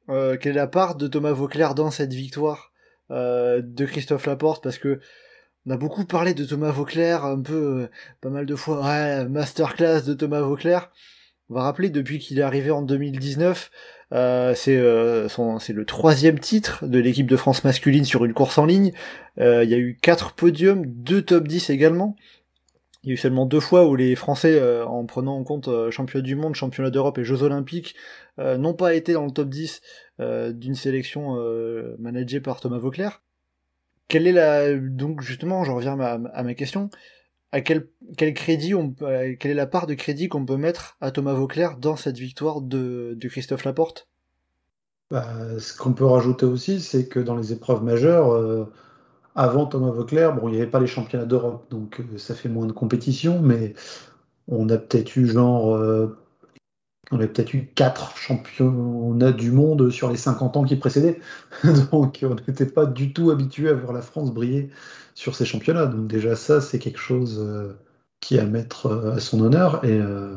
[0.09, 2.70] euh, quelle est la part de Thomas Vauclair dans cette victoire?
[3.11, 4.99] Euh, de Christophe Laporte Parce que
[5.67, 7.53] on a beaucoup parlé de Thomas Vauclair, un peu,
[7.83, 7.89] euh,
[8.19, 10.91] pas mal de fois, ouais, masterclass de Thomas Vauclair.
[11.49, 13.69] On va rappeler, depuis qu'il est arrivé en 2019,
[14.13, 15.27] euh, c'est euh,
[15.59, 18.91] c'est le troisième titre de l'équipe de France masculine sur une course en ligne.
[19.37, 22.15] Il y a eu quatre podiums, deux top 10 également.
[23.03, 25.67] Il y a eu seulement deux fois où les Français, euh, en prenant en compte
[25.67, 27.95] euh, championnat du monde, championnat d'Europe et Jeux olympiques,
[28.37, 30.10] euh, n'ont pas été dans le top 10 euh,
[30.51, 33.21] d'une sélection euh, managée par Thomas Vauclair.
[34.07, 36.89] Quelle est la donc justement, je reviens à ma, question.
[37.53, 40.97] À quel, quel crédit on euh, quelle est la part de crédit qu'on peut mettre
[41.01, 44.07] à Thomas Vauclair dans cette victoire de, de Christophe Laporte?
[45.11, 45.27] Bah,
[45.59, 48.65] ce qu'on peut rajouter aussi, c'est que dans les épreuves majeures, euh,
[49.35, 52.49] avant Thomas Vauclair, bon, il n'y avait pas les championnats d'Europe, donc euh, ça fait
[52.49, 53.73] moins de compétition, mais
[54.47, 56.17] on a peut-être eu genre, euh,
[57.11, 61.19] on a peut-être eu quatre championnats du monde sur les 50 ans qui précédaient,
[61.91, 64.69] donc on n'était pas du tout habitué à voir la France briller
[65.13, 67.73] sur ces championnats, donc déjà ça, c'est quelque chose euh,
[68.21, 70.35] qui est à mettre euh, à son honneur, euh,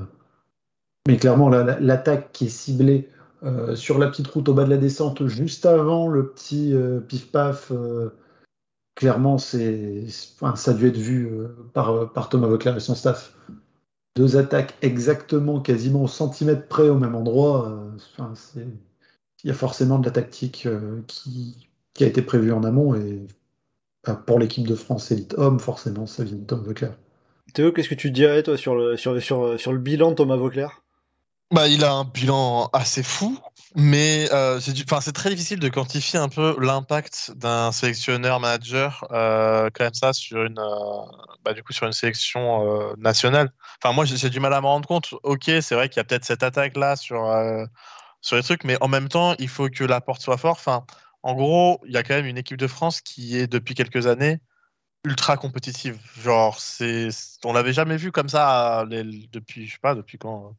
[1.06, 3.08] mais clairement la- la- l'attaque qui est ciblée
[3.74, 6.74] sur la petite route au bas de la descente, juste avant le petit
[7.06, 7.72] pif-paf,
[8.94, 10.06] clairement, c'est,
[10.40, 11.30] enfin, ça a dû être vu
[11.74, 13.36] par, par Thomas Vauclair et son staff.
[14.16, 17.68] Deux attaques exactement, quasiment au centimètre près au même endroit.
[17.68, 18.64] euh,
[19.42, 21.68] il y a forcément de la tactique euh, qui,
[22.00, 23.26] a été prévue en amont et
[24.26, 26.96] pour l'équipe de France élite homme, forcément, ça vient de Thomas Vauclair.
[27.54, 30.83] Théo, qu'est-ce que tu dirais toi sur le, sur le bilan de Thomas Vauclair?
[31.54, 33.38] Bah, il a un bilan assez fou,
[33.76, 40.12] mais euh, c'est très difficile de quantifier un peu l'impact d'un sélectionneur manager euh, ça
[40.12, 41.04] sur une, euh,
[41.44, 43.52] bah, du coup, sur une sélection euh, nationale.
[43.80, 45.14] Enfin, moi, j'ai du mal à me rendre compte.
[45.22, 47.64] Ok, c'est vrai qu'il y a peut-être cette attaque-là sur, euh,
[48.20, 50.58] sur les trucs, mais en même temps, il faut que la porte soit forte.
[50.58, 50.84] Enfin,
[51.22, 54.08] en gros, il y a quand même une équipe de France qui est depuis quelques
[54.08, 54.40] années
[55.04, 56.00] ultra compétitive.
[56.20, 57.10] Genre, c'est,
[57.44, 60.56] on l'avait jamais vu comme ça depuis, je sais pas, depuis quand.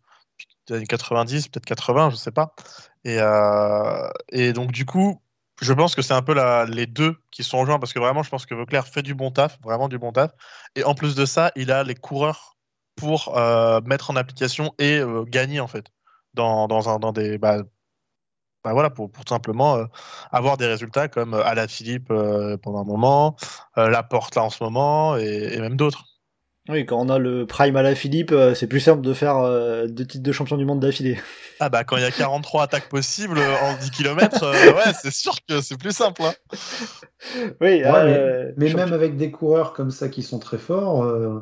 [0.67, 2.55] Des années 90, peut-être 80, je sais pas.
[3.03, 5.21] Et, euh, et donc, du coup,
[5.61, 6.35] je pense que c'est un peu
[6.67, 9.31] les deux qui sont rejoints parce que vraiment, je pense que Vauclair fait du bon
[9.31, 10.31] taf, vraiment du bon taf.
[10.75, 12.57] Et en plus de ça, il a les coureurs
[12.95, 15.87] pour euh, mettre en application et euh, gagner en fait
[16.33, 17.37] dans, dans, un, dans des.
[17.37, 17.63] Bah,
[18.63, 19.85] bah voilà, pour, pour simplement euh,
[20.31, 23.35] avoir des résultats comme Alain Philippe pendant un moment,
[23.77, 26.14] Laporte là en ce moment et même d'autres.
[26.67, 29.37] Oui, quand on a le prime à la Philippe, c'est plus simple de faire
[29.87, 31.19] deux titres de champion du monde d'affilée.
[31.59, 34.45] Ah bah quand il y a 43 attaques possibles en 10 km,
[34.75, 36.23] ouais, c'est sûr que c'est plus simple.
[36.23, 36.33] Hein.
[37.61, 41.03] Oui, ouais, euh, mais, mais même avec des coureurs comme ça qui sont très forts,
[41.03, 41.39] euh,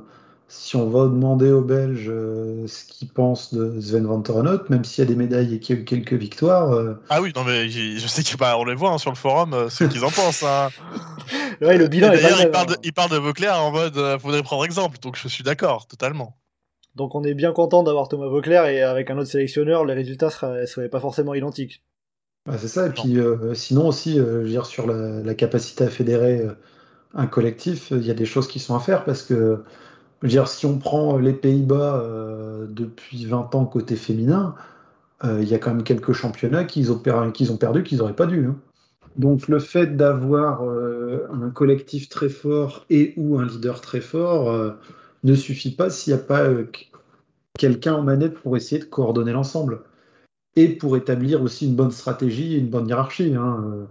[0.56, 4.84] si on va demander aux Belges euh, ce qu'ils pensent de Sven van Torenhout, même
[4.84, 6.72] s'il y a des médailles et qu'il y a eu quelques victoires.
[6.72, 9.70] Euh, ah oui, non mais je sais qu'on les voit hein, sur le forum, euh,
[9.70, 10.44] ce qu'ils en pensent.
[10.44, 10.70] Hein.
[11.62, 14.64] ouais, le bilan D'ailleurs, il, parle de, il parle de Vauclair en mode faudrait prendre
[14.64, 16.38] exemple, donc je suis d'accord, totalement.
[16.96, 20.30] Donc on est bien content d'avoir Thomas Vauclair et avec un autre sélectionneur, les résultats
[20.30, 21.84] seraient, seraient pas forcément identiques.
[22.46, 23.18] Bah, c'est ça, et puis
[23.56, 26.46] sinon aussi, je veux dire, sur la, la capacité à fédérer
[27.16, 29.64] un collectif, il y a des choses qui sont à faire parce que
[30.28, 34.56] dire, si on prend les Pays-Bas euh, depuis 20 ans côté féminin,
[35.24, 38.48] euh, il y a quand même quelques championnats qu'ils ont, perdu qu'ils n'auraient pas dû.
[38.48, 38.56] Hein.
[39.18, 44.76] Donc le fait d'avoir euh, un collectif très fort et ou un leader très fort
[45.24, 46.50] ne suffit pas s'il n'y a pas
[47.60, 49.82] quelqu'un en manette pour essayer de coordonner l'ensemble
[50.56, 53.36] et pour établir aussi une bonne stratégie et une bonne hiérarchie.
[53.36, 53.88] Hein.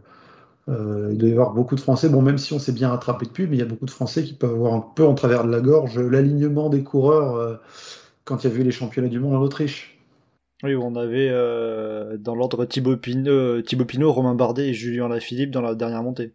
[0.69, 3.27] Euh, il doit y avoir beaucoup de Français, bon, même si on s'est bien rattrapé
[3.27, 5.45] depuis, mais il y a beaucoup de Français qui peuvent avoir un peu en travers
[5.45, 7.57] de la gorge l'alignement des coureurs euh,
[8.25, 9.99] quand il y a eu les championnats du monde en Autriche.
[10.63, 15.51] Oui, on avait euh, dans l'ordre Thibaut Pinot, Thibaut Pinot, Romain Bardet et Julien Lafilippe
[15.51, 16.33] dans la dernière montée.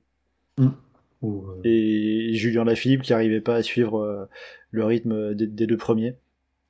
[0.57, 0.69] Mmh.
[1.63, 4.27] Et Julien Lafilippe qui n'arrivait pas à suivre
[4.71, 6.15] le rythme des, des, deux premiers.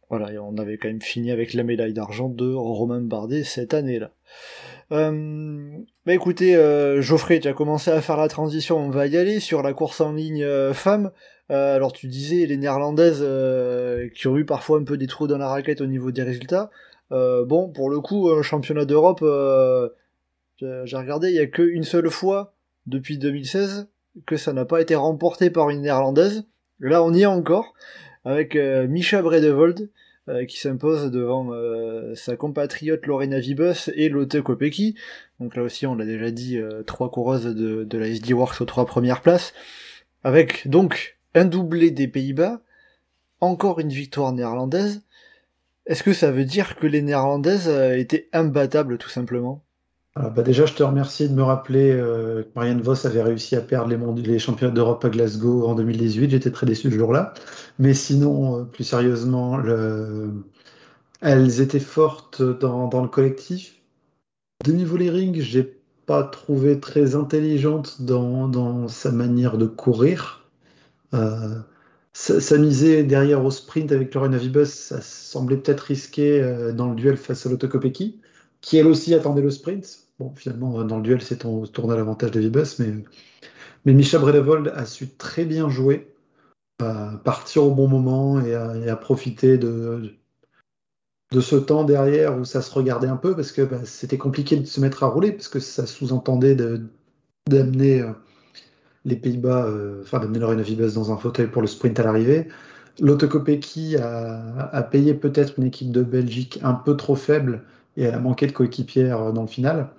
[0.09, 3.73] Voilà, et on avait quand même fini avec la médaille d'argent de Romain Bardet cette
[3.73, 4.11] année-là.
[4.93, 5.69] Euh,
[6.05, 9.41] bah écoutez, euh, Geoffrey, tu as commencé à faire la transition, on va y aller
[9.41, 11.11] sur la course en ligne euh, femme.
[11.51, 15.27] Euh, alors tu disais les néerlandaises euh, qui ont eu parfois un peu des trous
[15.27, 16.69] dans la raquette au niveau des résultats.
[17.11, 19.23] bon, pour le coup, un championnat d'Europe,
[20.59, 22.53] j'ai regardé, il y a qu'une seule fois
[22.85, 23.89] depuis 2016
[24.25, 26.45] que ça n'a pas été remporté par une néerlandaise.
[26.79, 27.73] Là, on y est encore
[28.25, 29.89] avec Misha Bredevold
[30.29, 34.95] euh, qui s'impose devant euh, sa compatriote Lorena Vibus et Lotte Kopecky.
[35.39, 38.59] Donc là aussi, on l'a déjà dit, euh, trois coureuses de, de la SD Works
[38.59, 39.53] aux trois premières places.
[40.25, 42.61] Avec donc un doublé des Pays-Bas,
[43.39, 45.01] encore une victoire néerlandaise.
[45.85, 49.63] Est-ce que ça veut dire que les néerlandaises étaient imbattables tout simplement?
[50.19, 53.61] Ah, bah déjà, je te remercie de me rappeler que Marianne Voss avait réussi à
[53.61, 56.31] perdre les, championnats d'Europe à Glasgow en 2018.
[56.31, 57.33] J'étais très déçu ce jour-là.
[57.79, 60.31] Mais sinon, plus sérieusement, le...
[61.21, 63.81] elles étaient fortes dans, le collectif.
[64.65, 70.49] De niveau les rings, j'ai pas trouvé très intelligente dans, sa manière de courir.
[71.13, 71.59] Euh,
[72.13, 77.15] S'amuser derrière au sprint avec Lorena Vibus, ça semblait peut-être risqué euh, dans le duel
[77.15, 78.19] face à l'Autocopeki,
[78.59, 80.06] qui elle aussi attendait le sprint.
[80.19, 82.91] Bon, finalement, dans le duel, c'est tourné à l'avantage de Vibus, mais,
[83.85, 86.11] mais Micha Bredevold a su très bien jouer
[86.79, 90.13] à partir au bon moment et à, profiter de,
[91.31, 94.57] de ce temps derrière où ça se regardait un peu parce que bah, c'était compliqué
[94.57, 96.55] de se mettre à rouler parce que ça sous-entendait
[97.47, 98.11] d'amener euh,
[99.05, 102.47] les Pays-Bas, euh, enfin d'amener Lorena Vibes dans un fauteuil pour le sprint à l'arrivée.
[102.99, 107.63] L'Autocopéki a, a payé peut-être une équipe de Belgique un peu trop faible
[107.97, 109.89] et elle a manqué de coéquipière euh, dans le final.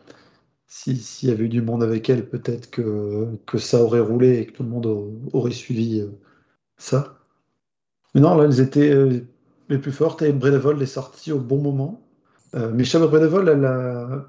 [0.67, 4.47] S'il y avait eu du monde avec elle, peut-être que, que ça aurait roulé et
[4.47, 4.87] que tout le monde
[5.33, 6.05] aurait suivi
[6.77, 7.19] ça.
[8.15, 9.21] Mais non, là, elles étaient euh,
[9.69, 12.03] les plus fortes et Bredevold est sorti au bon moment.
[12.55, 14.27] Euh, mais Chaba Bredevold, elle a.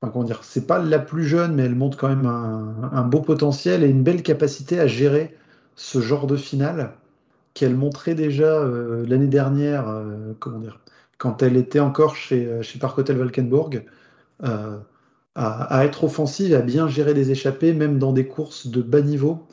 [0.00, 3.20] Enfin, comment dire, c'est pas la plus jeune, mais elle montre quand même un, beau
[3.20, 5.36] potentiel et une belle capacité à gérer
[5.76, 6.94] ce genre de finale
[7.54, 10.02] qu'elle montrait déjà euh, l'année dernière,
[10.40, 10.80] comment dire,
[11.24, 13.82] quand elle était encore chez, chez Park Hotel Valkenburg,
[15.34, 19.00] à, à, être offensive, à bien gérer des échappées, même dans des courses de bas
[19.00, 19.46] niveau.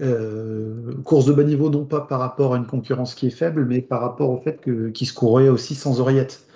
[0.00, 3.66] Euh, course de bas niveau, non pas par rapport à une concurrence qui est faible,
[3.66, 6.46] mais par rapport au fait qu'il se courait aussi sans oreillette.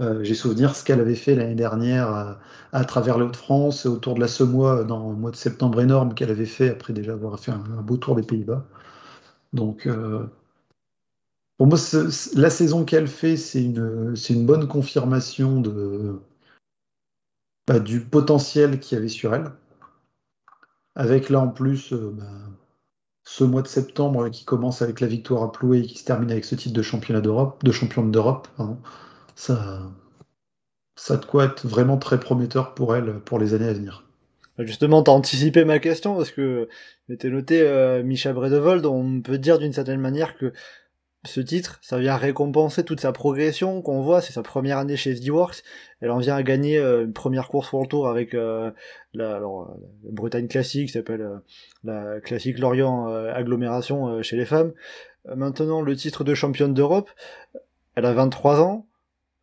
[0.00, 2.38] Euh, J'ai souvenir ce qu'elle avait fait l'année dernière
[2.72, 6.30] à, travers les Hauts-de-France, autour de la Semois, dans le mois de septembre énorme qu'elle
[6.30, 8.64] avait fait après déjà avoir fait un, beau tour des Pays-Bas.
[9.52, 10.24] Donc, euh,
[11.58, 11.78] pour moi,
[12.34, 15.60] la saison qu'elle fait, c'est une, bonne confirmation
[17.66, 19.50] bah, du potentiel qu'il y avait sur elle.
[20.94, 22.26] Avec là en plus, euh, bah,
[23.24, 26.30] ce mois de septembre qui commence avec la victoire à Ploué et qui se termine
[26.30, 28.48] avec ce titre de championnat d'Europe, de championne d'Europe,
[29.34, 29.82] ça,
[30.96, 34.04] ça de quoi être vraiment très prometteur pour elle pour les années à venir.
[34.58, 36.68] Justement, t'as anticipé ma question parce que
[37.08, 40.52] j'étais noté euh, Micha Bredevold, on peut dire d'une certaine manière que
[41.24, 45.10] ce titre, ça vient récompenser toute sa progression qu'on voit, c'est sa première année chez
[45.10, 45.64] SD-Works,
[46.00, 48.70] elle en vient à gagner euh, une première course pour le tour avec euh,
[49.14, 51.38] la, alors, Bretagne classique, s'appelle euh,
[51.82, 54.72] la classique Lorient agglomération chez les femmes.
[55.34, 57.10] maintenant, le titre de championne d'Europe,
[57.96, 58.86] elle a 23 ans,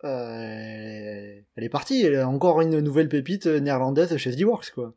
[0.04, 4.94] elle est partie, elle a encore une nouvelle pépite néerlandaise chez SD-Works, quoi.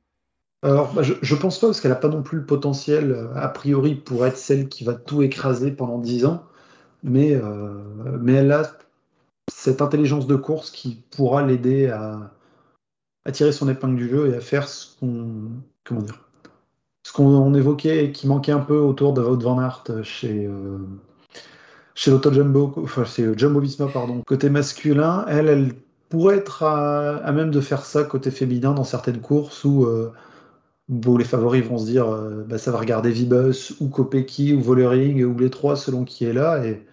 [0.63, 3.49] Alors, bah, je, je pense pas, parce qu'elle a pas non plus le potentiel, a
[3.49, 6.45] priori, pour être celle qui va tout écraser pendant 10 ans
[7.03, 8.73] mais, euh, mais elle a
[9.51, 12.33] cette intelligence de course qui pourra l'aider à,
[13.33, 15.51] tirer son épingle du jeu et à faire ce qu'on
[15.85, 16.19] comment dire
[17.03, 20.79] ce qu'on évoquait et qui manquait un peu autour de Wout van Aert chez euh,
[21.95, 25.75] chez l'Auto Jumbo, enfin c'est Jumbo Visma pardon, côté masculin, elle elle
[26.09, 30.11] pourrait être à, même de faire ça côté féminin dans certaines courses où euh,
[30.89, 32.07] les favoris vont se dire
[32.49, 36.33] bah, ça va regarder Vibus ou Kopecky ou Vollering ou les trois selon qui est
[36.33, 36.88] là et,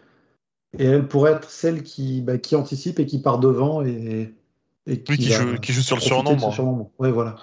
[0.79, 4.33] et elle pourrait être celle qui, bah, qui anticipe et qui part devant et,
[4.87, 6.89] et qui, joue, qui, joue, sur le surnombre.
[6.99, 7.35] Ouais, voilà.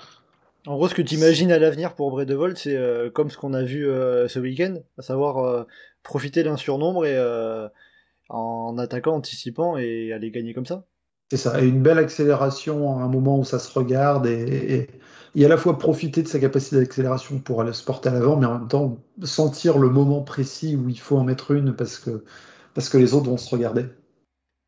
[0.66, 3.52] En gros, ce que tu imagines à l'avenir pour Bredevolt, c'est euh, comme ce qu'on
[3.52, 5.66] a vu euh, ce week-end, à savoir
[6.02, 7.18] profiter d'un surnombre et
[8.28, 10.84] en attaquant, anticipant et aller gagner comme ça.
[11.30, 14.88] C'est ça, et une belle accélération à un moment où ça se regarde et,
[15.34, 18.36] et, à la fois profiter de sa capacité d'accélération pour aller se porter à l'avant,
[18.36, 21.98] mais en même temps sentir le moment précis où il faut en mettre une parce
[21.98, 22.24] que,
[22.74, 23.86] parce que les autres vont se regarder.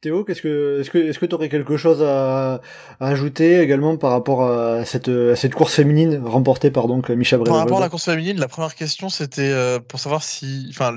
[0.01, 2.61] Théo, qu'est-ce que, est-ce que, est-ce que tu aurais quelque chose à,
[3.01, 7.57] ajouter également par rapport à cette, à cette course féminine remportée par donc Micha Par
[7.57, 10.93] rapport à la course féminine, la première question c'était euh, pour savoir si, enfin,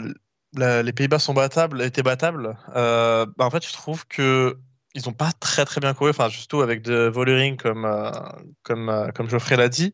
[0.55, 2.57] les Pays-Bas sont battables, étaient battables.
[2.75, 4.57] Euh, bah, en fait, je trouve que
[4.97, 8.11] ils n'ont pas très très bien couru, enfin surtout avec de Vollering comme euh,
[8.63, 9.93] comme euh, comme Geoffrey l'a dit.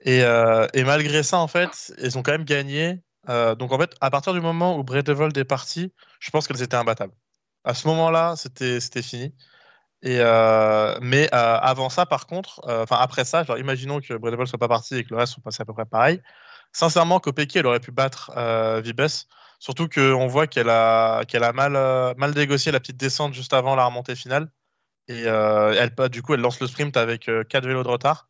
[0.00, 3.00] Et, euh, et, malgré ça, en fait, ils ont quand même gagné.
[3.28, 6.76] Donc en fait, à partir du moment où Bredevold est parti, je pense qu'elles étaient
[6.76, 7.14] imbattables.
[7.64, 9.34] À ce moment-là, c'était fini.
[10.02, 10.18] Et
[11.00, 14.96] mais avant ça, par contre, enfin après ça, genre, imaginons que Bredevold soit pas parti
[14.96, 16.20] et que le reste soit passé à peu près pareil.
[16.72, 18.32] Sincèrement, Kopecky, elle aurait pu battre
[18.82, 19.06] Vibes
[19.64, 23.54] Surtout qu'on voit qu'elle a, qu'elle a mal, euh, mal négocié la petite descente juste
[23.54, 24.50] avant la remontée finale.
[25.08, 28.28] Et euh, elle, du coup, elle lance le sprint avec 4 euh, vélos de retard.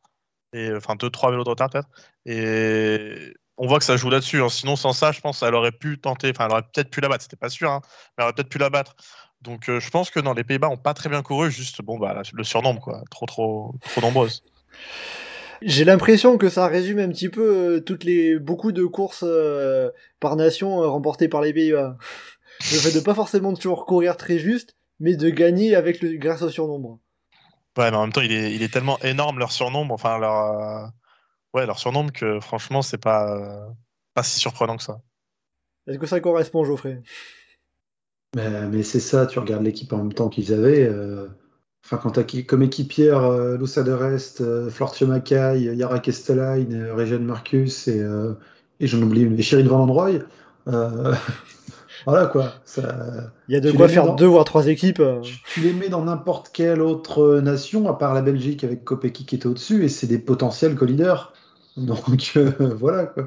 [0.53, 1.89] Et, enfin, 2-3 vélos de retard peut-être.
[2.25, 4.43] Et on voit que ça joue là-dessus.
[4.43, 4.49] Hein.
[4.49, 6.31] Sinon, sans ça, je pense qu'elle aurait pu tenter.
[6.31, 7.23] Enfin, elle aurait peut-être pu la battre.
[7.23, 8.97] C'était pas sûr, hein, mais elle aurait peut-être pu la battre.
[9.43, 11.51] Donc, je pense que dans les Pays-Bas, n'ont pas très bien couru.
[11.51, 13.03] Juste, bon, bah, le surnombre, quoi.
[13.11, 14.43] Trop, trop, trop nombreuses.
[15.63, 19.91] J'ai l'impression que ça résume un petit peu euh, toutes les beaucoup de courses euh,
[20.21, 21.97] par nation euh, remportées par les Pays-Bas.
[22.73, 26.43] Le fait de pas forcément toujours courir très juste, mais de gagner avec le grâce
[26.43, 27.01] au surnombre.
[27.77, 30.93] Ouais, mais en même temps, il est, il est tellement énorme leur surnombre, enfin leur
[31.55, 33.69] ouais leur surnombre que franchement c'est pas
[34.15, 35.01] pas si surprenant que ça.
[35.87, 37.03] Est-ce que ça correspond, Geoffrey?
[38.35, 40.89] Mais, mais c'est ça, tu regardes l'équipe en même temps qu'ils avaient.
[41.85, 46.65] Enfin, quand tu as comme équipière euh, Lusa de Rest, euh, Flortio Mackay, Yara Kestelain,
[46.73, 48.33] euh, Régine Marcus et, euh,
[48.81, 50.21] et j'en oublie une, Shirin Van Androy.
[50.67, 51.15] Euh,
[52.07, 52.55] voilà quoi.
[52.65, 55.03] Ça, Il y a de quoi faire deux voire trois équipes.
[55.23, 59.35] Tu, les mets dans n'importe quelle autre nation, à part la Belgique avec Kopecky qui
[59.35, 61.34] était au-dessus, et c'est des potentiels co-leaders.
[61.77, 62.37] Donc
[62.79, 63.27] voilà quoi.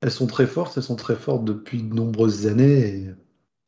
[0.00, 3.14] Elles sont très fortes, elles sont très fortes depuis de nombreuses années et,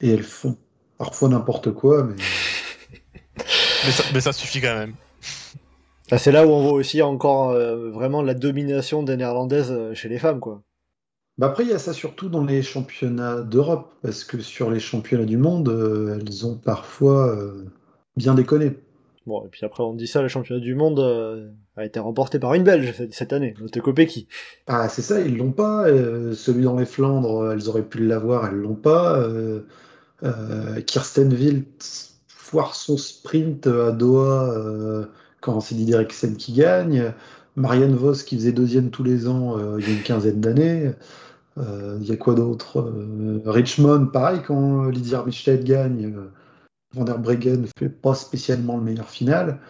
[0.00, 0.56] et elles font
[0.98, 2.16] parfois n'importe quoi, mais.
[4.12, 4.94] Mais ça, suffit quand même.
[6.10, 9.94] Ah, c'est là où on voit aussi encore euh, vraiment la domination des Néerlandaises euh,
[9.94, 10.62] chez les femmes, quoi.
[11.38, 14.80] Bah après, il y a ça surtout dans les championnats d'Europe, parce que sur les
[14.80, 17.34] championnats du monde, euh, elles ont parfois
[18.16, 18.72] bien déconné.
[19.24, 22.54] Bon, et puis après, on dit ça, le championnat du monde a été remporté par
[22.54, 24.28] une Belge cette année, Kopecky.
[24.66, 25.86] Ah, c'est ça, ils l'ont pas.
[26.34, 29.26] celui dans les Flandres, elles auraient pu l'avoir, elles l'ont pas.
[30.86, 31.64] Kirsten Wild,
[32.52, 35.06] voir son sprint à Doha euh,
[35.40, 37.12] quand c'est Didier Rexen qui gagne.
[37.56, 40.92] Marianne Vos qui faisait deuxième tous les ans euh, il y a une quinzaine d'années.
[41.58, 42.92] Euh, il y a quoi d'autre
[43.44, 46.14] Richmond, pareil, quand Lydia Armitstead gagne,
[46.94, 49.60] Van der Breggen ne fait pas spécialement le meilleur final.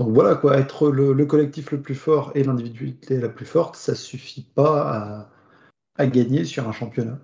[0.00, 3.94] Donc voilà, quoi, être le, collectif le plus fort et l'individualité la plus forte, ça
[3.94, 5.28] suffit pas
[5.98, 7.18] à, gagner sur un championnat.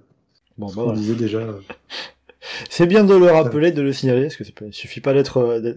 [0.58, 1.40] Bon, bah, on disait déjà.
[2.68, 5.72] C'est bien de le rappeler, de le signaler, parce que ne suffit pas d'être euh,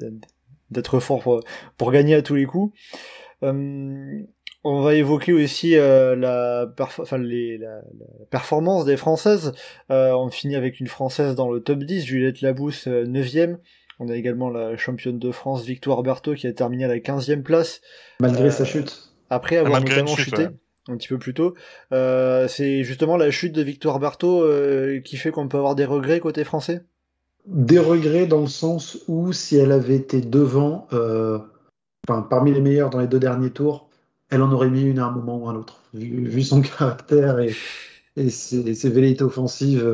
[0.72, 1.42] d'être fort
[1.78, 2.78] pour, gagner à tous les coups.
[3.44, 4.22] Euh,
[4.66, 6.68] on va évoquer aussi euh, la,
[8.30, 9.54] performance des Françaises.
[9.88, 13.56] on finit avec une Française dans le top 10, Juliette Labousse, 9ème.
[14.00, 17.44] On a également la championne de France, Victoire Berthaud, qui a terminé à la 15e
[17.44, 17.82] place.
[18.22, 19.12] Malgré euh, sa chute.
[19.30, 20.48] Après avoir notamment chuté.
[20.88, 21.54] Un petit peu plus tôt.
[21.92, 25.86] Euh, c'est justement la chute de Victoire Berthaud euh, qui fait qu'on peut avoir des
[25.86, 26.82] regrets côté français?
[27.46, 32.90] Des regrets dans le sens où si elle avait été devant, enfin, parmi les meilleurs
[32.90, 33.90] dans les deux derniers tours,
[34.30, 35.82] elle en aurait mis une à un moment ou à un autre.
[35.94, 37.54] Vu, son caractère et,
[38.16, 39.86] et ses, ses velléités offensives,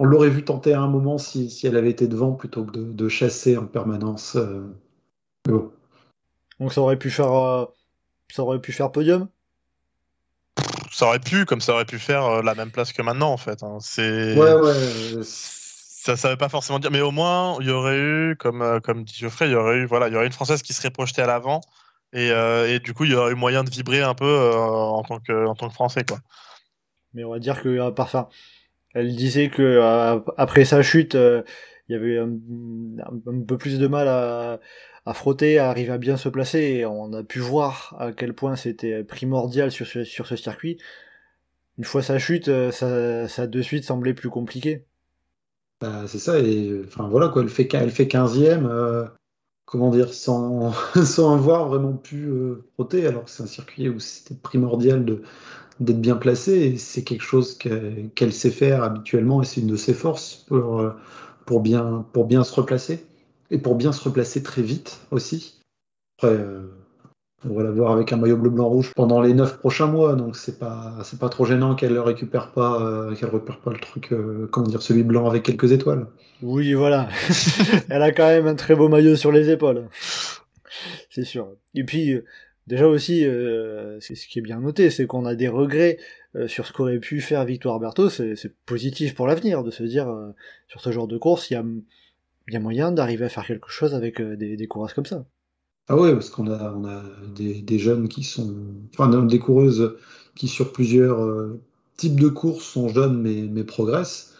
[0.00, 3.08] on l'aurait vu tenter à un moment si, elle avait été devant plutôt que de,
[3.08, 4.34] chasser en permanence.
[4.34, 4.66] Euh,
[6.58, 7.66] Donc ça aurait pu faire, euh,
[8.32, 9.28] ça aurait pu faire podium?
[10.90, 13.36] Ça aurait pu, comme ça aurait pu faire euh, la même place que maintenant en
[13.36, 13.62] fait.
[13.62, 13.76] Hein.
[13.80, 14.34] C'est.
[14.36, 15.20] Ouais ouais.
[15.22, 19.04] Ça, ça veut pas forcément dire, mais au moins il y aurait eu, comme comme
[19.04, 21.20] dit Geoffrey, il y aurait eu voilà, il y aurait une française qui serait projetée
[21.20, 21.60] à l'avant
[22.14, 25.46] et, du coup il y aurait eu moyen de vibrer un peu en tant que
[25.46, 26.20] en tant que français quoi.
[27.12, 28.30] Mais on va dire que à part ça
[28.94, 31.42] elle disait que euh, après sa chute, euh,
[31.88, 32.30] il y avait un,
[33.46, 34.60] peu plus de mal à,
[35.14, 36.84] frotter, à arriver à bien se placer.
[36.86, 40.78] On a pu voir à quel point c'était primordial sur ce, circuit.
[41.78, 44.84] Une fois sa chute, euh, ça, de suite semblait plus compliqué.
[45.80, 49.08] Bah, c'est ça, et enfin voilà quoi, elle fait, elle fait 15e,
[49.64, 50.72] comment dire, sans
[51.34, 52.30] avoir vraiment pu
[52.74, 55.22] frotter, alors que c'est un circuit où c'était primordial de,
[55.80, 56.76] d'être bien placée.
[56.76, 60.90] C'est quelque chose qu'elle sait faire habituellement et c'est une de ses forces pour, euh,
[61.46, 63.04] pour, bien, pour bien se replacer
[63.50, 65.60] et pour bien se replacer très vite aussi.
[66.18, 66.66] Après, euh,
[67.48, 70.14] on va la voir avec un maillot bleu blanc rouge pendant les neuf prochains mois,
[70.14, 74.12] donc c'est pas pas trop gênant qu'elle récupère pas euh, qu'elle récupère pas le truc
[74.50, 76.06] comment dire celui blanc avec quelques étoiles.
[76.42, 77.08] Oui, voilà.
[77.88, 79.88] Elle a quand même un très beau maillot sur les épaules.
[81.08, 81.48] C'est sûr.
[81.74, 82.20] Et puis
[82.66, 85.98] Déjà aussi, euh, ce qui est bien noté, c'est qu'on a des regrets
[86.36, 88.10] euh, sur ce qu'aurait pu faire Victoire Berthaud.
[88.10, 90.30] C'est positif pour l'avenir de se dire euh,
[90.68, 94.20] sur ce genre de course, il y a, moyen d'arriver à faire quelque chose avec
[94.20, 95.24] des, coureuses comme ça.
[95.88, 97.02] Ah ouais, parce qu'on a,
[97.34, 98.54] des, jeunes qui sont,
[98.92, 99.96] enfin des coureuses
[100.36, 101.56] qui sur plusieurs
[101.96, 104.34] types de courses sont jeunes mais, mais progressent.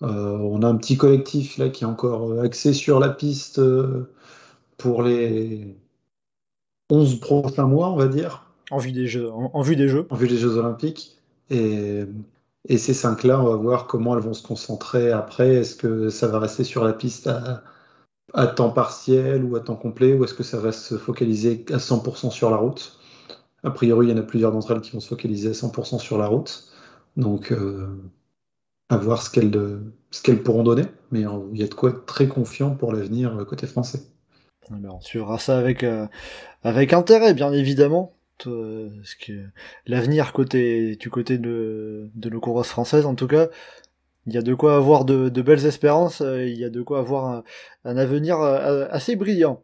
[0.00, 3.60] on a un petit collectif là qui est encore axé sur la piste
[4.76, 5.76] pour les
[6.90, 8.50] 11 prochains mois, on va dire.
[8.70, 9.30] En vue des Jeux.
[9.30, 10.06] En, vue des Jeux.
[10.10, 11.16] En vue des Jeux Olympiques.
[11.50, 12.04] Et,
[12.68, 15.54] et ces cinq-là, on va voir comment elles vont se concentrer après.
[15.56, 20.14] Est-ce que ça va rester sur la piste à, temps partiel ou à temps complet,
[20.14, 22.98] ou est-ce que ça va se focaliser à 100% sur la route?
[23.62, 25.98] A priori, il y en a plusieurs d'entre elles qui vont se focaliser à 100%
[25.98, 26.68] sur la route.
[27.16, 27.86] Donc, euh,
[28.88, 30.84] à voir ce qu'elles pourront donner.
[31.12, 34.02] Mais il y a de quoi être très confiant pour l'avenir côté français.
[34.70, 36.06] On suivra ça avec, euh,
[36.62, 38.12] avec intérêt, bien évidemment.
[39.86, 43.48] l'avenir côté du côté de, de nos coureuses françaises, en tout cas,
[44.26, 46.20] il y a de quoi avoir de, belles espérances.
[46.20, 47.44] Euh, il y a de quoi avoir
[47.84, 49.62] un, avenir euh, assez brillant.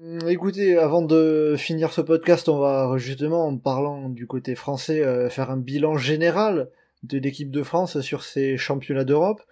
[0.00, 5.30] Hum, écoutez, avant de finir ce podcast, on va justement, en parlant du côté français,
[5.30, 6.70] faire un bilan général
[7.02, 9.42] de l'équipe de France sur ces championnats d'Europe.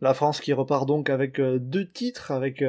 [0.00, 2.62] La France qui repart donc avec deux titres, avec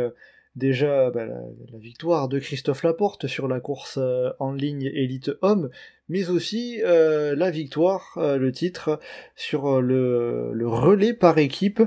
[0.56, 5.70] déjà bah, la, victoire de Christophe Laporte sur la course euh, en ligne élite homme,
[6.08, 9.00] mais aussi euh, la victoire, euh, le titre
[9.36, 11.82] sur le, relais par équipe,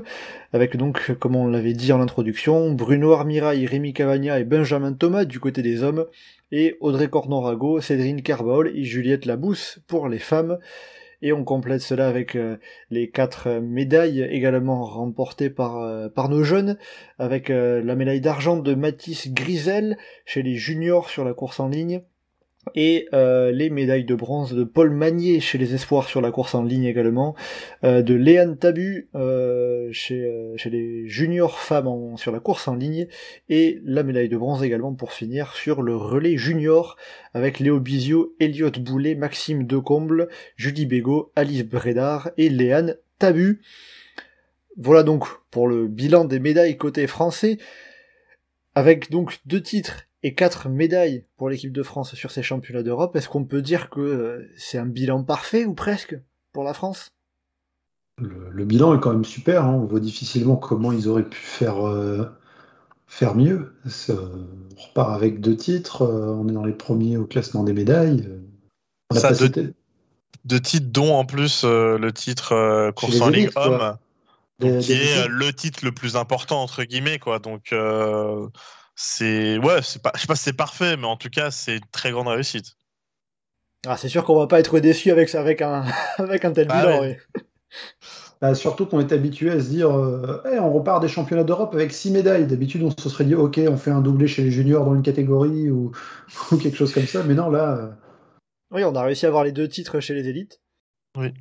[0.53, 5.25] avec donc, comme on l'avait dit en introduction, Bruno Armirail, Rémi Cavagna et Benjamin Thomas
[5.25, 6.05] du côté des hommes,
[6.51, 10.57] et Audrey Cornorago, Cédrine Carbol et Juliette Labousse pour les femmes.
[11.21, 12.57] Et on complète cela avec euh,
[12.91, 16.77] les quatre médailles également remportées par, euh, par nos jeunes,
[17.17, 21.67] avec euh, la médaille d'argent de Mathis Grisel chez les juniors sur la course en
[21.67, 22.01] ligne,
[22.75, 26.55] et euh, les médailles de bronze de Paul Magnier chez les Espoirs sur la course
[26.55, 27.35] en ligne également,
[27.83, 33.07] euh, de Léane Tabu euh, chez, les juniors femmes sur la course en ligne,
[33.47, 36.97] et la médaille de bronze également pour finir sur le relais junior
[37.33, 43.61] avec Léo Bizio, Elliot Boulet, Maxime Decomble, Julie Bégaud, Alice Brédard et Léane Tabu.
[44.77, 47.57] Voilà donc pour le bilan des médailles côté français,
[48.75, 53.15] avec donc deux titres et quatre médailles pour l'équipe de France sur ces championnats d'Europe,
[53.15, 56.17] est-ce qu'on peut dire que euh, c'est un bilan parfait ou presque
[56.51, 57.09] pour la France?
[58.17, 59.79] Le, bilan est quand même super, hein.
[59.81, 62.25] on voit difficilement comment ils auraient pu faire, euh,
[63.07, 63.75] faire mieux.
[64.09, 68.27] on repart avec deux titres, euh, on est dans les premiers au classement des médailles.
[69.13, 69.31] Ça,
[70.43, 73.97] deux, titres, dont en plus le titre course en Ligue homme,
[74.59, 77.39] qui est le titre le plus important entre guillemets, quoi.
[77.39, 77.73] Donc
[79.01, 81.77] c'est ouais, c'est pas, je sais pas si c'est parfait, mais en tout cas, c'est
[81.77, 82.75] une très grande réussite.
[83.87, 85.85] Ah, c'est sûr qu'on va pas être déçu avec avec un
[86.17, 87.15] avec un tel bah bilan.
[88.41, 91.73] Bah, surtout qu'on est habitué à se dire euh, Eh, on repart des championnats d'Europe
[91.73, 92.45] avec six médailles.
[92.45, 95.01] D'habitude, on se serait dit Ok, on fait un doublé chez les juniors dans une
[95.01, 95.93] catégorie ou,
[96.51, 97.23] ou quelque chose comme ça.
[97.23, 97.89] Mais non, là, euh,
[98.71, 100.61] Oui, on a réussi à avoir les deux titres chez les élites.
[101.17, 101.33] Oui.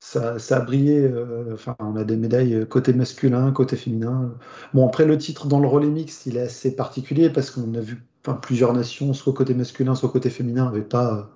[0.00, 0.98] Ça, ça a brillé.
[1.00, 4.34] euh, Enfin, on a des médailles côté masculin, côté féminin.
[4.74, 7.80] Bon, après, le titre dans le relais mixte, il est assez particulier parce qu'on a
[7.80, 11.30] vu enfin, plusieurs nations, soit côté masculin, soit côté féminin, avaient pas.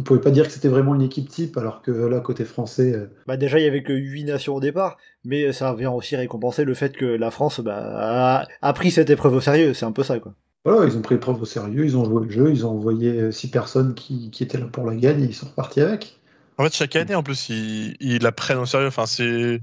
[0.00, 2.94] On pouvait pas dire que c'était vraiment une équipe type, alors que là, côté français,
[2.94, 6.16] euh, Bah déjà, il y avait que 8 nations au départ, mais ça vient aussi
[6.16, 9.84] récompenser le fait que la France bah, a, a pris cette épreuve au sérieux, c'est
[9.86, 10.34] un peu ça quoi.
[10.66, 13.20] Voilà, ils ont pris l'épreuve au sérieux, ils ont joué le jeu, ils ont envoyé
[13.20, 16.18] euh, six personnes qui, qui étaient là pour la gagne et ils sont repartis avec.
[16.58, 18.86] En fait, chaque année, en plus, ils, la prennent au sérieux.
[18.88, 19.60] Enfin, c'est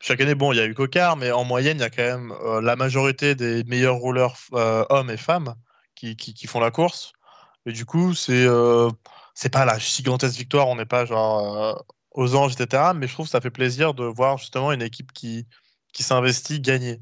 [0.00, 2.02] chaque année, bon, il y a eu Cocard, mais en moyenne, il y a quand
[2.02, 5.54] même euh, la majorité des meilleurs rouleurs euh, hommes et femmes
[5.96, 7.12] qui, qui, font la course.
[7.66, 8.88] Et du coup, c'est euh,
[9.34, 10.68] c'est pas la gigantesque victoire.
[10.68, 11.74] On n'est pas genre euh,
[12.12, 12.92] aux anges, etc.
[12.94, 15.46] Mais je trouve que ça fait plaisir de voir justement une équipe qui
[15.92, 17.00] qui s'investit gagner.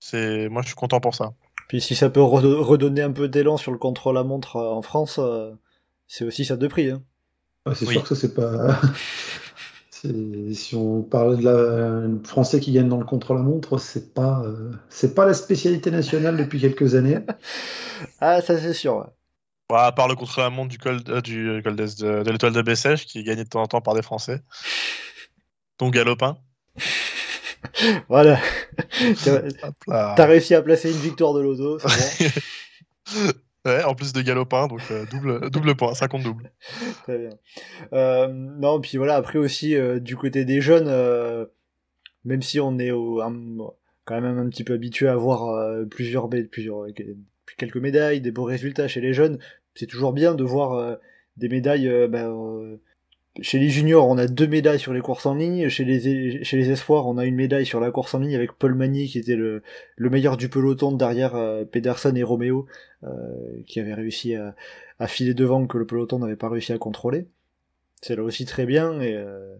[0.00, 1.32] C'est moi, je suis content pour ça.
[1.68, 5.18] Puis si ça peut redo- redonner un peu d'élan sur le contre-la-montre euh, en France,
[6.06, 6.90] c'est aussi ça de prix.
[6.90, 7.02] Hein.
[7.66, 7.92] Ouais, c'est Oui.
[7.94, 8.80] sûr que ça, c'est pas.
[10.02, 15.14] Si on parlait de la français qui gagne dans le contre-la-montre, c'est pas, euh, c'est
[15.14, 17.18] pas la spécialité nationale depuis quelques années.
[18.20, 18.96] Ah, ça c'est sûr.
[18.96, 19.04] ouais.
[19.68, 22.62] Bon, à part le contre-la-montre du col euh, du col d'Est de, de l'étoile de
[22.62, 24.40] Bessèges, qui est gagné de temps en temps par des Français,
[25.78, 26.38] dont Galopin.
[28.08, 28.40] Voilà.
[29.86, 32.32] T'as réussi à placer une victoire de l'auto, c'est
[33.12, 33.32] bon.
[33.70, 36.50] Ouais, en plus de Galopin, donc euh, double, double point, ça compte double.
[37.04, 37.30] Très bien.
[37.92, 40.88] Euh, non, puis voilà, après aussi, euh, du côté des jeunes,
[42.24, 43.56] même si on est au, un-
[44.04, 46.86] quand même un petit peu habitué à voir plusieurs, plusieurs,
[47.56, 49.38] quelques médailles, des beaux résultats chez les jeunes,
[49.74, 50.98] c'est toujours bien de voir
[51.36, 51.88] des médailles.
[52.08, 52.78] ben,
[53.40, 55.68] chez les juniors, on a deux médailles sur les courses en ligne.
[55.68, 58.52] Chez les, chez les espoirs, on a une médaille sur la course en ligne avec
[58.52, 59.62] Paul Magny, qui était le,
[59.96, 62.66] le meilleur du peloton derrière euh, Pedersen et Romeo,
[63.04, 63.08] euh,
[63.66, 64.54] qui avait réussi à,
[65.06, 67.28] filer devant que le peloton n'avait pas réussi à contrôler.
[68.02, 69.54] C'est là aussi très bien et euh,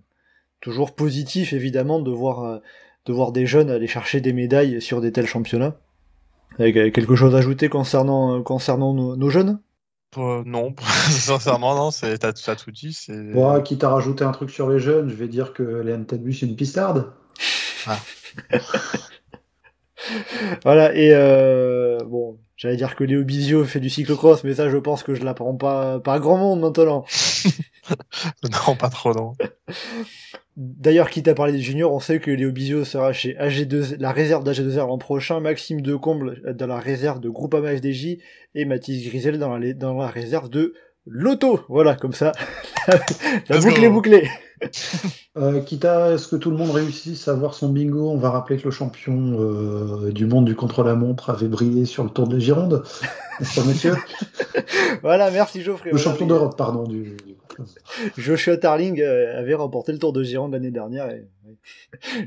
[0.60, 2.58] toujours positif évidemment de voir euh,
[3.06, 5.78] de voir des jeunes aller chercher des médailles sur des tels championnats.
[6.58, 9.60] Avec quelque chose à ajouter concernant euh, concernant nos jeunes?
[10.18, 10.74] Euh, non,
[11.10, 12.92] sincèrement, non, t'as, tout dit.
[12.92, 13.12] C'est...
[13.12, 16.32] Moi, quitte à rajouter un truc sur les jeunes, je vais dire que Léane Tadbu,
[16.32, 17.12] c'est une pistarde.
[20.64, 24.76] Voilà et euh, bon j'allais dire que Léo Bizio fait du cyclocross mais ça je
[24.78, 27.04] pense que je l'apprends pas pas à grand monde maintenant.
[28.44, 29.32] Non, pas trop, non.
[30.56, 34.12] D'ailleurs, quitte à parler des juniors, on sait que Léo Bizio sera chez AG2, la
[34.12, 38.18] réserve d'AG2R l'an prochain, Maxime Decomble dans la réserve de Groupama FDJ
[38.54, 40.74] et Mathis Grisel dans la réserve de
[41.06, 41.60] Loto.
[41.68, 42.32] Voilà, comme ça,
[43.48, 44.28] la boucle est bouclée.
[45.38, 48.30] Euh, quitte à ce que tout le monde réussisse à voir son bingo, on va
[48.30, 52.34] rappeler que le champion euh, du monde du contre-la-montre avait brillé sur le Tour de
[52.34, 52.84] la Gironde.
[53.40, 53.94] N'est-ce pas, monsieur
[55.02, 55.90] Voilà, merci Geoffrey.
[55.90, 56.28] Le Voilà, champion oui.
[56.28, 56.84] d'Europe, pardon.
[56.84, 57.36] Du, du-
[58.18, 61.08] Joshua Tarling euh, avait remporté le Tour de Gironde l'année dernière.
[61.10, 61.26] Et...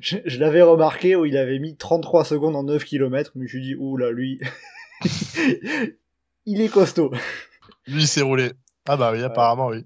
[0.02, 3.32] Je, je l'avais remarqué où il avait mis 33 secondes en 9 km.
[3.36, 4.40] Je me suis dit, ouh là, lui,
[6.48, 7.12] il est costaud.
[7.88, 8.52] Lui, il s'est roulé.
[8.88, 9.86] Ah bah oui, apparemment, oui.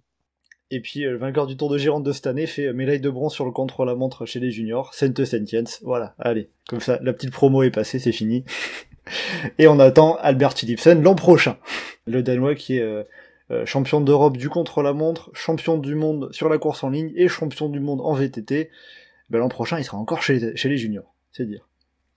[0.70, 3.00] Et puis euh, le vainqueur du Tour de Gironde de cette année fait euh, médaille
[3.00, 5.80] de bronze sur le contre-la-montre chez les juniors, Sainte Sentience.
[5.84, 8.44] Voilà, allez, comme ça, la petite promo est passée, c'est fini.
[9.58, 11.58] Et on attend Albert Philipsen l'an prochain.
[12.06, 13.04] Le Danois qui est euh,
[13.52, 17.70] euh, champion d'Europe du contre-la-montre, champion du monde sur la course en ligne et champion
[17.70, 18.70] du monde en VTT.
[19.30, 21.68] Ben, l'an prochain, il sera encore chez les, chez les juniors, c'est dire.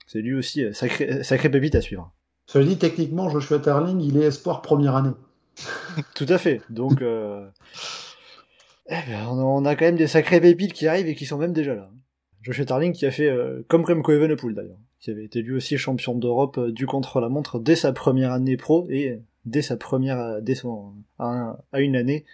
[0.06, 2.12] C'est lui aussi euh, sacré, sacré pépite à suivre.
[2.46, 5.12] Cela dit, techniquement, Joshua Tarling, il est espoir première année.
[6.14, 6.60] Tout à fait.
[6.70, 7.46] Donc, euh...
[8.88, 11.52] eh ben, on, a, quand même des sacrés pépites qui arrivent et qui sont même
[11.52, 11.90] déjà là.
[12.42, 15.76] Joshua Tarling qui a fait euh, comme Remco Evenepoel d'ailleurs, qui avait été lui aussi
[15.76, 20.54] champion d'Europe euh, du contre-la-montre dès sa première année pro et dès sa première, dès
[21.18, 22.24] à, une année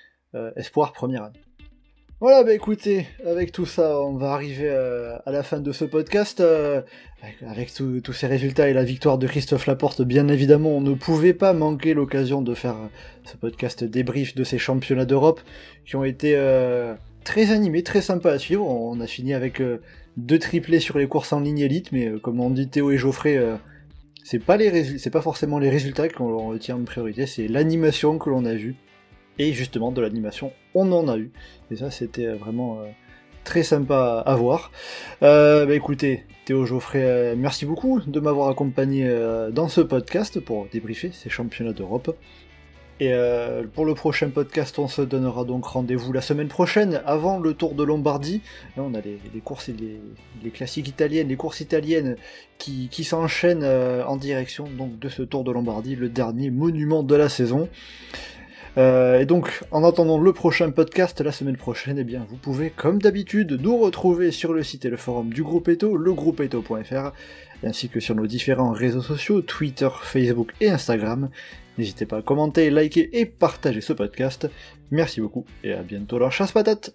[0.57, 1.41] espoir première année.
[2.19, 5.85] Voilà, bah écoutez, avec tout ça, on va arriver euh, à la fin de ce
[5.85, 6.41] podcast.
[6.41, 6.81] euh,
[7.47, 11.35] avec tous ces résultats et la victoire de Christophe Laporte, bien évidemment, on ne pouvait
[11.35, 12.77] pas manquer l'occasion de faire
[13.25, 15.41] ce podcast débrief de ces championnats d'Europe
[15.85, 16.95] qui ont été euh,
[17.25, 18.65] très animés, très sympas à suivre.
[18.67, 19.83] On a fini avec euh,
[20.17, 22.97] deux triplés sur les courses en ligne élite, mais euh, comme on dit Théo et
[22.97, 23.57] Geoffrey, euh,
[24.25, 24.57] c'est pas
[24.99, 28.75] c'est pas forcément les résultats qu'on retient en priorité, c'est l'animation que l'on a vue.
[29.39, 31.31] Et justement, de l'animation, on en a eu.
[31.71, 32.87] Et ça, c'était euh, vraiment euh,
[33.45, 34.71] très sympa à voir.
[35.23, 39.09] Euh, bah écoutez, Théo Geoffrey, euh, merci beaucoup de m'avoir accompagné
[39.53, 42.17] dans ce podcast pour débriefer ces championnats d'Europe.
[42.99, 43.13] Et
[43.75, 47.75] pour le prochain podcast, on se donnera donc rendez-vous la semaine prochaine, avant le Tour
[47.75, 48.41] de Lombardie.
[48.75, 49.75] Là, on a les, courses et
[50.43, 52.17] les, classiques italiennes, les courses italiennes
[52.57, 57.69] qui, s'enchaînent en direction de ce Tour de Lombardie, le dernier monument de la saison.
[58.79, 62.71] Euh, et donc, en attendant le prochain podcast la semaine prochaine, eh bien, vous pouvez,
[62.71, 67.13] comme d'habitude, nous retrouver sur le site et le forum du groupe Eto, legroupeeto.fr,
[67.65, 71.31] ainsi que sur nos différents réseaux sociaux, Twitter, Facebook et Instagram.
[71.79, 74.49] N'hésitez pas à commenter, liker et partager ce podcast.
[74.91, 76.95] Merci beaucoup et à bientôt leur chasse patate